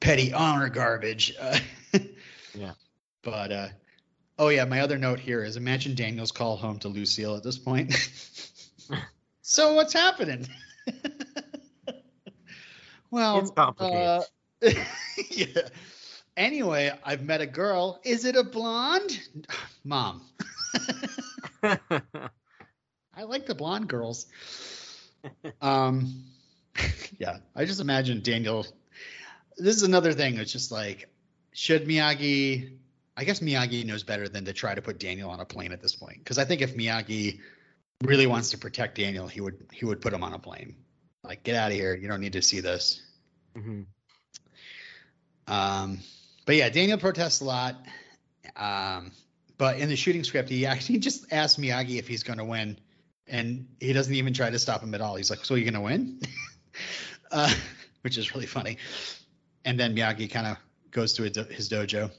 petty 0.00 0.32
honor 0.32 0.68
garbage. 0.68 1.34
Uh, 1.40 1.58
Yeah. 2.54 2.72
But, 3.22 3.52
uh, 3.52 3.68
oh, 4.38 4.48
yeah, 4.48 4.64
my 4.64 4.80
other 4.80 4.96
note 4.98 5.20
here 5.20 5.44
is 5.44 5.56
imagine 5.56 5.94
Daniel's 5.94 6.32
call 6.32 6.56
home 6.56 6.78
to 6.80 6.88
Lucille 6.88 7.36
at 7.36 7.42
this 7.42 7.58
point. 7.58 7.92
so 9.42 9.74
what's 9.74 9.92
happening? 9.92 10.46
well, 13.10 13.40
It's 13.40 13.50
complicated. 13.50 14.24
uh, 14.64 14.70
yeah. 15.30 15.68
Anyway, 16.36 16.92
I've 17.04 17.22
met 17.22 17.40
a 17.40 17.46
girl. 17.46 18.00
Is 18.04 18.24
it 18.24 18.36
a 18.36 18.44
blonde? 18.44 19.20
Mom. 19.84 20.22
I 21.62 23.22
like 23.22 23.46
the 23.46 23.54
blonde 23.54 23.88
girls. 23.88 24.26
Um, 25.62 26.24
yeah, 27.18 27.38
I 27.54 27.64
just 27.64 27.80
imagine 27.80 28.20
Daniel. 28.22 28.66
This 29.56 29.76
is 29.76 29.82
another 29.82 30.12
thing. 30.12 30.36
It's 30.36 30.52
just 30.52 30.70
like, 30.70 31.08
should 31.52 31.86
Miyagi? 31.86 32.76
I 33.16 33.24
guess 33.24 33.40
Miyagi 33.40 33.86
knows 33.86 34.02
better 34.02 34.28
than 34.28 34.44
to 34.44 34.52
try 34.52 34.74
to 34.74 34.82
put 34.82 34.98
Daniel 34.98 35.30
on 35.30 35.40
a 35.40 35.46
plane 35.46 35.72
at 35.72 35.80
this 35.80 35.96
point. 35.96 36.18
Because 36.18 36.36
I 36.36 36.44
think 36.44 36.60
if 36.60 36.76
Miyagi 36.76 37.40
really 38.04 38.26
wants 38.26 38.50
to 38.50 38.58
protect 38.58 38.98
Daniel, 38.98 39.26
he 39.26 39.40
would 39.40 39.66
he 39.72 39.86
would 39.86 40.02
put 40.02 40.12
him 40.12 40.22
on 40.22 40.34
a 40.34 40.38
plane. 40.38 40.76
Like, 41.24 41.42
get 41.42 41.56
out 41.56 41.70
of 41.70 41.76
here. 41.76 41.94
You 41.96 42.08
don't 42.08 42.20
need 42.20 42.34
to 42.34 42.42
see 42.42 42.60
this. 42.60 43.02
hmm 43.56 43.82
Um, 45.48 46.00
but 46.46 46.56
yeah, 46.56 46.70
Daniel 46.70 46.96
protests 46.96 47.40
a 47.40 47.44
lot. 47.44 47.76
Um, 48.56 49.12
but 49.58 49.78
in 49.78 49.88
the 49.88 49.96
shooting 49.96 50.24
script, 50.24 50.48
he 50.48 50.64
actually 50.64 50.98
just 51.00 51.32
asked 51.32 51.60
Miyagi 51.60 51.98
if 51.98 52.08
he's 52.08 52.22
going 52.22 52.38
to 52.38 52.44
win, 52.44 52.78
and 53.26 53.68
he 53.80 53.92
doesn't 53.92 54.14
even 54.14 54.32
try 54.32 54.48
to 54.48 54.58
stop 54.58 54.82
him 54.82 54.94
at 54.94 55.00
all. 55.00 55.16
He's 55.16 55.28
like, 55.30 55.44
"So 55.44 55.54
you're 55.54 55.70
going 55.70 55.74
to 55.74 55.80
win?" 55.80 56.20
uh, 57.30 57.52
which 58.00 58.16
is 58.16 58.34
really 58.34 58.46
funny. 58.46 58.78
And 59.64 59.78
then 59.78 59.94
Miyagi 59.94 60.30
kind 60.30 60.46
of 60.46 60.56
goes 60.90 61.12
to 61.14 61.28
do- 61.28 61.44
his 61.44 61.68
dojo, 61.68 62.10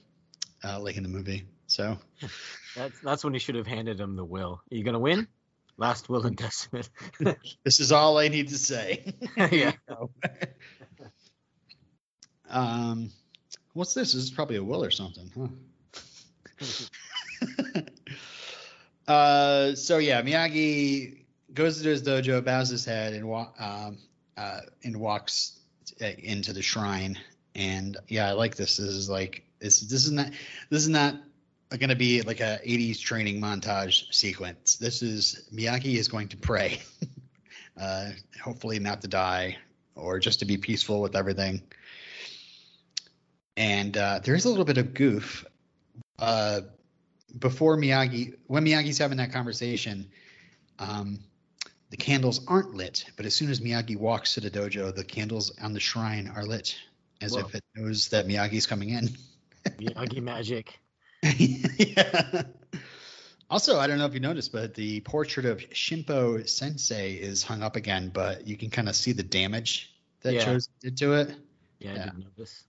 uh, 0.63 0.79
like 0.79 0.97
in 0.97 1.03
the 1.03 1.09
movie. 1.09 1.45
So 1.67 1.97
That's 2.75 2.99
that's 3.01 3.23
when 3.23 3.33
he 3.33 3.39
should 3.39 3.55
have 3.55 3.67
handed 3.67 3.99
him 3.99 4.15
the 4.15 4.25
will. 4.25 4.61
Are 4.71 4.75
you 4.75 4.83
gonna 4.83 4.99
win? 4.99 5.27
Last 5.77 6.09
will 6.09 6.25
and 6.25 6.37
testament. 6.37 6.89
this 7.63 7.79
is 7.79 7.91
all 7.91 8.17
I 8.17 8.29
need 8.29 8.49
to 8.49 8.57
say. 8.57 9.13
yeah. 9.51 9.73
um, 12.49 13.11
what's 13.77 13.93
this? 13.93 14.13
This 14.13 14.23
is 14.23 14.31
probably 14.31 14.57
a 14.57 14.63
will 14.63 14.83
or 14.83 14.91
something, 14.91 15.31
huh? 15.37 15.47
uh, 19.11 19.75
so 19.75 19.99
yeah, 19.99 20.21
Miyagi 20.21 21.19
goes 21.53 21.81
to 21.81 21.89
his 21.89 22.01
dojo, 22.01 22.43
bows 22.43 22.69
his 22.69 22.83
head, 22.83 23.13
and 23.13 23.27
wa- 23.27 23.51
um, 23.59 23.99
uh, 24.35 24.61
and 24.83 24.97
walks 24.97 25.59
uh, 26.01 26.07
into 26.17 26.53
the 26.53 26.61
shrine. 26.61 27.17
And 27.55 27.97
yeah, 28.07 28.27
I 28.27 28.31
like 28.31 28.55
this. 28.55 28.77
This 28.77 28.89
is 28.89 29.09
like 29.09 29.43
this. 29.59 29.81
This 29.81 30.05
is 30.05 30.11
not. 30.11 30.31
This 30.69 30.81
is 30.81 30.89
not 30.89 31.15
going 31.69 31.89
to 31.89 31.95
be 31.95 32.21
like 32.21 32.39
a 32.39 32.59
80s 32.65 32.99
training 32.99 33.41
montage 33.41 34.13
sequence. 34.13 34.75
This 34.75 35.01
is 35.01 35.49
Miyagi 35.53 35.95
is 35.95 36.07
going 36.07 36.29
to 36.29 36.37
pray, 36.37 36.79
uh, 37.81 38.11
hopefully 38.41 38.79
not 38.79 39.01
to 39.01 39.07
die 39.07 39.57
or 39.95 40.19
just 40.19 40.39
to 40.39 40.45
be 40.45 40.57
peaceful 40.57 41.01
with 41.01 41.15
everything. 41.15 41.61
And 43.57 43.97
uh, 43.97 44.19
there 44.23 44.35
is 44.35 44.45
a 44.45 44.49
little 44.49 44.65
bit 44.65 44.77
of 44.77 44.93
goof 44.93 45.45
uh, 46.19 46.61
before 47.37 47.77
Miyagi, 47.77 48.35
when 48.47 48.65
Miyagi's 48.65 48.97
having 48.97 49.17
that 49.17 49.31
conversation, 49.31 50.09
um, 50.79 51.19
the 51.89 51.97
candles 51.97 52.41
aren't 52.47 52.73
lit. 52.73 53.05
But 53.15 53.25
as 53.25 53.33
soon 53.33 53.49
as 53.49 53.59
Miyagi 53.59 53.97
walks 53.97 54.33
to 54.35 54.41
the 54.41 54.49
dojo, 54.49 54.93
the 54.93 55.03
candles 55.03 55.51
on 55.61 55.73
the 55.73 55.79
shrine 55.79 56.31
are 56.35 56.43
lit, 56.43 56.77
as 57.21 57.33
Whoa. 57.33 57.39
if 57.39 57.55
it 57.55 57.63
knows 57.75 58.09
that 58.09 58.27
Miyagi's 58.27 58.65
coming 58.65 58.89
in. 58.89 59.09
Miyagi 59.65 60.21
magic. 60.21 60.79
yeah. 61.23 62.43
Also, 63.49 63.79
I 63.79 63.87
don't 63.87 63.97
know 63.97 64.05
if 64.05 64.13
you 64.13 64.19
noticed, 64.19 64.51
but 64.51 64.73
the 64.73 64.99
portrait 65.01 65.45
of 65.45 65.59
Shimpo 65.69 66.47
Sensei 66.47 67.13
is 67.13 67.43
hung 67.43 67.63
up 67.63 67.75
again, 67.75 68.09
but 68.13 68.45
you 68.45 68.57
can 68.57 68.69
kind 68.69 68.89
of 68.89 68.95
see 68.95 69.13
the 69.13 69.23
damage 69.23 69.93
that 70.21 70.33
Yeah. 70.33 70.45
Chozen 70.45 70.69
did 70.81 70.97
to 70.97 71.13
it. 71.13 71.35
Yeah, 71.79 71.93
Yeah. 71.93 72.01
I 72.01 72.05
didn't 72.05 72.19
notice. 72.37 72.63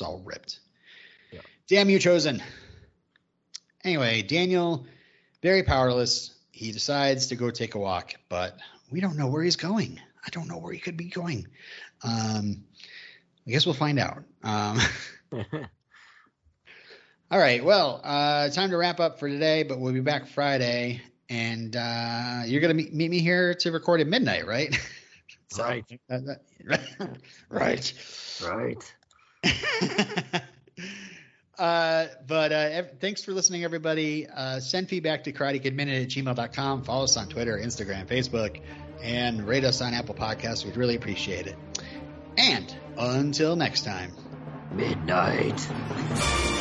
It's 0.00 0.06
all 0.08 0.22
ripped. 0.24 0.60
Yeah. 1.30 1.40
Damn 1.68 1.90
you, 1.90 1.98
Chozen. 1.98 2.40
Anyway, 3.84 4.22
Daniel, 4.22 4.86
very 5.42 5.62
powerless. 5.62 6.30
He 6.52 6.72
decides 6.72 7.26
to 7.26 7.36
go 7.36 7.50
take 7.50 7.74
a 7.74 7.78
walk, 7.78 8.14
but 8.30 8.56
we 8.90 9.00
don't 9.02 9.18
know 9.18 9.26
where 9.26 9.42
he's 9.42 9.56
going. 9.56 10.00
I 10.24 10.30
don't 10.30 10.48
know 10.48 10.56
where 10.56 10.72
he 10.72 10.78
could 10.78 10.96
be 10.96 11.04
going. 11.10 11.46
Um, 12.02 12.64
I 13.46 13.50
guess 13.50 13.66
we'll 13.66 13.74
find 13.74 13.98
out. 13.98 14.22
Um, 14.42 14.78
all 17.30 17.38
right. 17.38 17.62
Well, 17.62 18.00
uh, 18.02 18.48
time 18.48 18.70
to 18.70 18.78
wrap 18.78 19.00
up 19.00 19.18
for 19.18 19.28
today, 19.28 19.64
but 19.64 19.80
we'll 19.80 19.92
be 19.92 20.00
back 20.00 20.28
Friday, 20.28 21.02
and 21.28 21.76
uh, 21.76 22.40
you're 22.46 22.62
gonna 22.62 22.72
meet, 22.72 22.94
meet 22.94 23.10
me 23.10 23.18
here 23.20 23.52
to 23.52 23.70
record 23.70 24.00
at 24.00 24.06
midnight, 24.06 24.46
right? 24.46 24.74
So- 25.52 25.64
Right. 25.64 25.84
that- 26.08 26.24
that- 26.26 27.16
right. 27.50 27.92
right. 28.40 28.94
uh, 31.58 32.06
but 32.26 32.52
uh, 32.52 32.54
ev- 32.54 32.98
thanks 33.00 33.22
for 33.24 33.32
listening, 33.32 33.64
everybody. 33.64 34.26
Uh, 34.26 34.60
send 34.60 34.88
feedback 34.88 35.24
to 35.24 35.32
karatekidminute 35.32 36.02
at 36.02 36.08
gmail.com. 36.08 36.84
Follow 36.84 37.04
us 37.04 37.16
on 37.16 37.28
Twitter, 37.28 37.58
Instagram, 37.58 38.06
Facebook, 38.06 38.60
and 39.02 39.46
rate 39.46 39.64
us 39.64 39.80
on 39.80 39.94
Apple 39.94 40.14
Podcasts. 40.14 40.64
We'd 40.64 40.76
really 40.76 40.96
appreciate 40.96 41.46
it. 41.46 41.56
And 42.36 42.74
until 42.96 43.56
next 43.56 43.84
time. 43.84 44.12
Midnight. 44.72 46.59